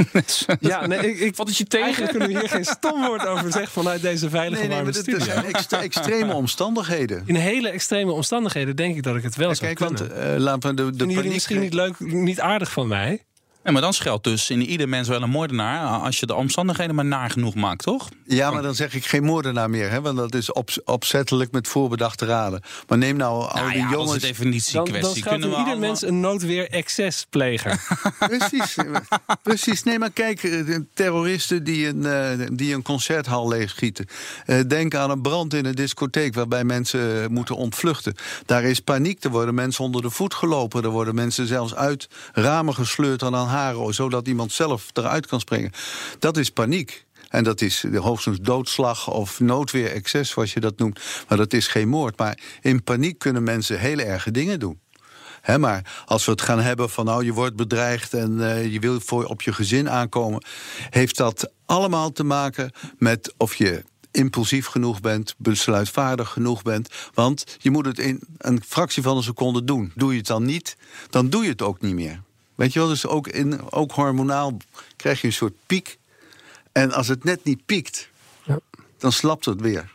ja, 0.61 0.87
nee, 0.87 0.99
ik, 0.99 1.19
ik, 1.19 1.37
wat 1.37 1.49
is 1.49 1.59
je 1.59 1.64
tegen? 1.64 1.85
Eigenlijk 1.85 2.19
kunnen 2.19 2.33
we 2.33 2.38
hier 2.38 2.49
geen 2.49 2.64
stom 2.64 3.07
woord 3.07 3.26
over 3.26 3.52
zeggen 3.52 3.73
vanuit 3.73 4.02
deze 4.02 4.30
veilige 4.30 4.61
nee, 4.61 4.69
nee, 4.69 4.76
warme 4.76 4.92
studio. 4.92 5.19
Het 5.19 5.66
zijn 5.69 5.83
extreme 5.90 6.35
omstandigheden. 6.35 7.23
In 7.26 7.35
hele 7.35 7.69
extreme 7.69 8.12
omstandigheden 8.12 8.76
denk 8.76 8.97
ik 8.97 9.02
dat 9.02 9.16
ik 9.16 9.23
het 9.23 9.37
wel 9.37 9.49
ja, 9.49 9.54
zou 9.54 9.75
kijk, 9.75 9.88
kunnen. 9.88 10.16
Want, 10.16 10.33
uh, 10.33 10.38
laten 10.38 10.71
we 10.71 10.76
de, 10.76 10.97
de 10.97 11.14
paniek... 11.14 11.33
misschien 11.33 11.61
niet 11.61 11.75
leuk, 11.75 11.99
niet 11.99 12.40
aardig 12.40 12.73
van 12.73 12.88
mij. 12.88 13.25
Ja, 13.64 13.70
maar 13.72 13.82
dan 13.82 13.92
schuilt 13.92 14.24
dus 14.24 14.50
in 14.50 14.62
ieder 14.62 14.88
mens 14.88 15.08
wel 15.08 15.22
een 15.22 15.30
moordenaar 15.30 16.00
als 16.00 16.20
je 16.20 16.26
de 16.26 16.34
omstandigheden 16.34 16.94
maar 16.94 17.04
naar 17.04 17.30
genoeg 17.30 17.54
maakt, 17.54 17.82
toch? 17.82 18.08
Ja, 18.24 18.50
maar 18.50 18.62
dan 18.62 18.74
zeg 18.74 18.94
ik 18.94 19.06
geen 19.06 19.24
moordenaar 19.24 19.70
meer, 19.70 19.90
hè, 19.90 20.00
want 20.00 20.16
dat 20.16 20.34
is 20.34 20.52
op, 20.52 20.70
opzettelijk 20.84 21.52
met 21.52 21.68
voorbedachte 21.68 22.24
raden. 22.24 22.62
Maar 22.88 22.98
neem 22.98 23.16
nou, 23.16 23.38
nou 23.38 23.60
al 23.60 23.68
die 23.68 23.78
ja, 23.78 23.90
jongens. 23.90 24.12
Dat 24.12 24.16
is 24.16 24.22
een 24.22 24.28
definitiekwestie. 24.28 25.24
Dan, 25.24 25.40
dan 25.40 25.58
ieder 25.58 25.78
mens 25.78 26.02
een 26.02 26.20
noodweer 26.20 26.70
excespleger. 26.70 27.84
precies, 28.18 28.76
precies. 29.42 29.82
Nee, 29.82 29.98
maar 29.98 30.10
kijk, 30.10 30.42
eh, 30.42 30.76
terroristen 30.94 31.64
die 31.64 31.86
een, 31.86 32.56
die 32.56 32.74
een 32.74 32.82
concerthal 32.82 33.48
leegschieten. 33.48 34.06
Denk 34.66 34.94
aan 34.94 35.10
een 35.10 35.22
brand 35.22 35.54
in 35.54 35.64
een 35.64 35.74
discotheek 35.74 36.34
waarbij 36.34 36.64
mensen 36.64 37.32
moeten 37.32 37.56
ontvluchten. 37.56 38.14
Daar 38.46 38.62
is 38.62 38.80
paniek, 38.80 39.24
er 39.24 39.30
worden 39.30 39.54
mensen 39.54 39.84
onder 39.84 40.02
de 40.02 40.10
voet 40.10 40.34
gelopen, 40.34 40.82
er 40.82 40.90
worden 40.90 41.14
mensen 41.14 41.46
zelfs 41.46 41.74
uit 41.74 42.08
ramen 42.32 42.74
gesleurd 42.74 43.22
en 43.22 43.34
aan 43.34 43.48
zodat 43.90 44.28
iemand 44.28 44.52
zelf 44.52 44.90
eruit 44.92 45.26
kan 45.26 45.41
springen. 45.41 45.73
Dat 46.19 46.36
is 46.36 46.50
paniek. 46.50 47.04
En 47.28 47.45
dat 47.45 47.60
is 47.60 47.84
hoogstens 47.95 48.39
doodslag 48.41 49.08
of 49.10 49.41
noodweer 49.41 49.91
excess, 49.91 50.30
zoals 50.30 50.52
je 50.52 50.60
dat 50.60 50.78
noemt. 50.78 51.00
Maar 51.28 51.39
dat 51.39 51.52
is 51.52 51.67
geen 51.67 51.89
moord. 51.89 52.19
Maar 52.19 52.39
in 52.60 52.82
paniek 52.82 53.19
kunnen 53.19 53.43
mensen 53.43 53.78
hele 53.78 54.02
erge 54.02 54.30
dingen 54.30 54.60
doen. 54.60 54.80
maar 55.58 56.02
als 56.06 56.25
we 56.25 56.30
het 56.30 56.43
gaan 56.43 56.60
hebben 56.60 56.91
van 56.91 57.04
nou 57.04 57.25
je 57.25 57.32
wordt 57.32 57.56
bedreigd 57.56 58.15
en 58.15 58.32
uh, 58.39 58.73
je 58.73 58.78
wil 58.78 59.00
voor 59.00 59.25
op 59.25 59.43
je 59.43 59.52
gezin 59.52 59.91
aankomen, 59.91 60.45
heeft 60.91 61.17
dat 61.17 61.50
allemaal 61.67 62.13
te 62.13 62.25
maken 62.25 62.73
met 62.99 63.34
of 63.36 63.54
je 63.54 63.84
impulsief 64.10 64.67
genoeg 64.67 65.00
bent, 65.00 65.34
besluitvaardig 65.39 66.28
genoeg 66.28 66.63
bent. 66.63 66.89
Want 67.15 67.56
je 67.58 67.71
moet 67.71 67.86
het 67.86 67.99
in 67.99 68.21
een 68.39 68.63
fractie 68.67 69.02
van 69.02 69.17
een 69.17 69.23
seconde 69.23 69.65
doen. 69.65 69.93
Doe 69.95 70.13
je 70.13 70.19
het 70.19 70.26
dan 70.26 70.45
niet, 70.45 70.76
dan 71.10 71.28
doe 71.28 71.43
je 71.43 71.50
het 71.50 71.63
ook 71.63 71.80
niet 71.80 71.95
meer. 71.95 72.23
Weet 72.60 72.73
je 72.73 72.78
wel, 72.78 72.88
dus 72.88 73.06
ook, 73.06 73.28
in, 73.28 73.73
ook 73.73 73.92
hormonaal 73.92 74.56
krijg 74.96 75.20
je 75.20 75.26
een 75.26 75.32
soort 75.32 75.52
piek. 75.66 75.99
En 76.73 76.92
als 76.92 77.08
het 77.08 77.25
net 77.25 77.44
niet 77.44 77.66
piekt, 77.66 78.08
ja. 78.42 78.58
dan 78.99 79.12
slapt 79.12 79.44
het 79.44 79.60
weer. 79.60 79.90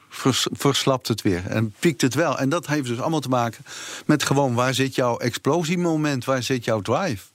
verslapt 0.52 1.08
het 1.08 1.22
weer. 1.22 1.48
En 1.48 1.74
piekt 1.80 2.02
het 2.02 2.14
wel. 2.14 2.40
En 2.40 2.50
dat 2.50 2.68
heeft 2.68 2.88
dus 2.88 3.00
allemaal 3.00 3.20
te 3.20 3.30
maken 3.30 3.66
met 4.06 4.24
gewoon 4.24 4.54
waar 4.54 4.74
zit 4.74 4.96
jouw 4.96 5.18
explosiemoment, 5.18 6.26
waar 6.26 6.44
zit 6.44 6.66
jouw 6.66 6.82
drive. 6.82 7.26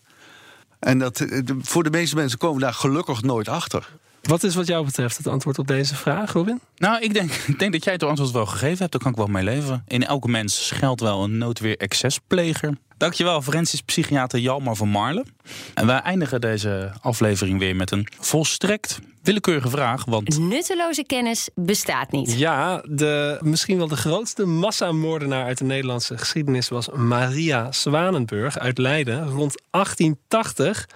En 0.78 0.98
dat, 0.98 1.20
eh, 1.20 1.40
voor 1.60 1.82
de 1.82 1.90
meeste 1.90 2.14
mensen 2.14 2.38
komen 2.38 2.60
daar 2.60 2.74
gelukkig 2.74 3.22
nooit 3.22 3.48
achter. 3.48 3.88
Wat 4.22 4.42
is 4.42 4.54
wat 4.54 4.66
jou 4.66 4.84
betreft 4.84 5.16
het 5.16 5.26
antwoord 5.26 5.58
op 5.58 5.66
deze 5.66 5.94
vraag, 5.94 6.32
Robin? 6.32 6.60
Nou, 6.76 7.02
ik 7.02 7.14
denk, 7.14 7.32
ik 7.52 7.58
denk 7.58 7.72
dat 7.72 7.84
jij 7.84 7.92
het 7.92 8.02
antwoord 8.02 8.30
wel 8.30 8.46
gegeven 8.46 8.78
hebt. 8.78 8.92
Daar 8.92 9.00
kan 9.00 9.10
ik 9.10 9.16
wel 9.16 9.26
mee 9.26 9.44
leven. 9.44 9.84
In 9.86 10.06
elke 10.06 10.28
mens 10.28 10.66
schuilt 10.66 11.00
wel 11.00 11.22
een 11.22 11.38
noodweer 11.38 11.76
excespleger. 11.76 12.76
Dankjewel, 12.96 13.42
forensisch 13.42 13.80
psychiater 13.80 14.38
Jalmar 14.38 14.76
van 14.76 14.88
Marlen. 14.88 15.26
En 15.74 15.86
wij 15.86 16.00
eindigen 16.00 16.40
deze 16.40 16.92
aflevering 17.00 17.58
weer 17.58 17.76
met 17.76 17.90
een 17.90 18.06
volstrekt 18.18 19.00
willekeurige 19.22 19.70
vraag. 19.70 20.04
Want... 20.04 20.38
Nutteloze 20.38 21.04
kennis 21.04 21.48
bestaat 21.54 22.12
niet. 22.12 22.38
Ja, 22.38 22.82
de, 22.88 23.38
misschien 23.40 23.78
wel 23.78 23.88
de 23.88 23.96
grootste 23.96 24.44
massamoordenaar 24.44 25.44
uit 25.44 25.58
de 25.58 25.64
Nederlandse 25.64 26.18
geschiedenis 26.18 26.68
was 26.68 26.88
Maria 26.88 27.72
Zwanenburg 27.72 28.58
uit 28.58 28.78
Leiden 28.78 29.28
rond 29.28 29.62
1880. 29.70 30.88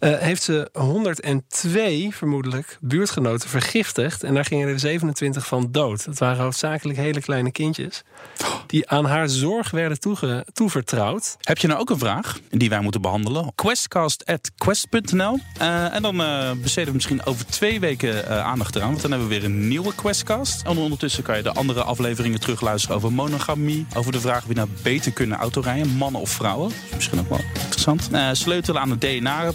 Uh, 0.00 0.18
heeft 0.18 0.42
ze 0.42 0.68
102 0.72 2.08
vermoedelijk 2.14 2.78
buurtgenoten 2.80 3.48
vergiftigd. 3.48 4.22
En 4.22 4.34
daar 4.34 4.44
gingen 4.44 4.68
er 4.68 4.78
27 4.78 5.46
van 5.46 5.68
dood. 5.70 6.04
Het 6.04 6.18
waren 6.18 6.42
hoofdzakelijk 6.42 6.98
hele 6.98 7.20
kleine 7.20 7.52
kindjes. 7.52 8.02
Die 8.66 8.88
aan 8.88 9.04
haar 9.04 9.28
zorg 9.28 9.70
werden 9.70 9.98
toevertrouwd. 10.52 11.36
Heb 11.40 11.58
je 11.58 11.66
nou 11.66 11.80
ook 11.80 11.90
een 11.90 11.98
vraag 11.98 12.38
die 12.50 12.68
wij 12.68 12.80
moeten 12.80 13.00
behandelen? 13.00 13.52
Questcast.quest.nl 13.54 15.38
uh, 15.60 15.94
En 15.94 16.02
dan 16.02 16.20
uh, 16.20 16.50
besteden 16.62 16.88
we 16.88 16.94
misschien 16.94 17.24
over 17.24 17.46
twee 17.46 17.80
weken 17.80 18.44
aandacht 18.44 18.76
eraan. 18.76 18.90
Want 18.90 19.02
dan 19.02 19.10
hebben 19.10 19.28
we 19.28 19.34
weer 19.34 19.44
een 19.44 19.68
nieuwe 19.68 19.94
Questcast. 19.94 20.62
En 20.62 20.78
ondertussen 20.78 21.22
kan 21.22 21.36
je 21.36 21.42
de 21.42 21.52
andere 21.52 21.82
afleveringen 21.82 22.40
terugluisteren 22.40 22.96
over 22.96 23.12
monogamie. 23.12 23.86
Over 23.94 24.12
de 24.12 24.20
vraag 24.20 24.44
wie 24.44 24.56
nou 24.56 24.68
beter 24.82 25.12
kunnen 25.12 25.38
autorijden. 25.38 25.88
Mannen 25.96 26.20
of 26.20 26.30
vrouwen. 26.30 26.72
Misschien 26.94 27.18
ook 27.18 27.28
wel 27.28 27.40
interessant. 27.54 28.10
sleutelen 28.32 28.80
aan 28.80 28.90
het 28.90 29.00
DNA 29.00 29.52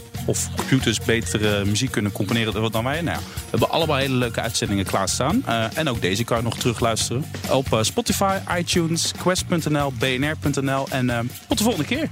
computers 0.55 0.99
betere 0.99 1.65
muziek 1.65 1.91
kunnen 1.91 2.11
componeren 2.11 2.71
dan 2.71 2.83
wij. 2.83 3.01
Nou, 3.01 3.17
we 3.17 3.49
hebben 3.49 3.69
allemaal 3.69 3.97
hele 3.97 4.15
leuke 4.15 4.41
uitzendingen 4.41 4.85
klaarstaan. 4.85 5.43
Uh, 5.47 5.77
en 5.77 5.89
ook 5.89 6.01
deze 6.01 6.23
kan 6.23 6.37
je 6.37 6.43
nog 6.43 6.57
terugluisteren. 6.57 7.25
Op 7.51 7.73
uh, 7.73 7.79
Spotify, 7.81 8.37
iTunes, 8.57 9.11
Quest.nl, 9.21 9.93
BNR.nl. 9.99 10.87
En 10.89 11.05
uh, 11.05 11.19
tot 11.47 11.57
de 11.57 11.63
volgende 11.63 11.87
keer. 11.87 12.09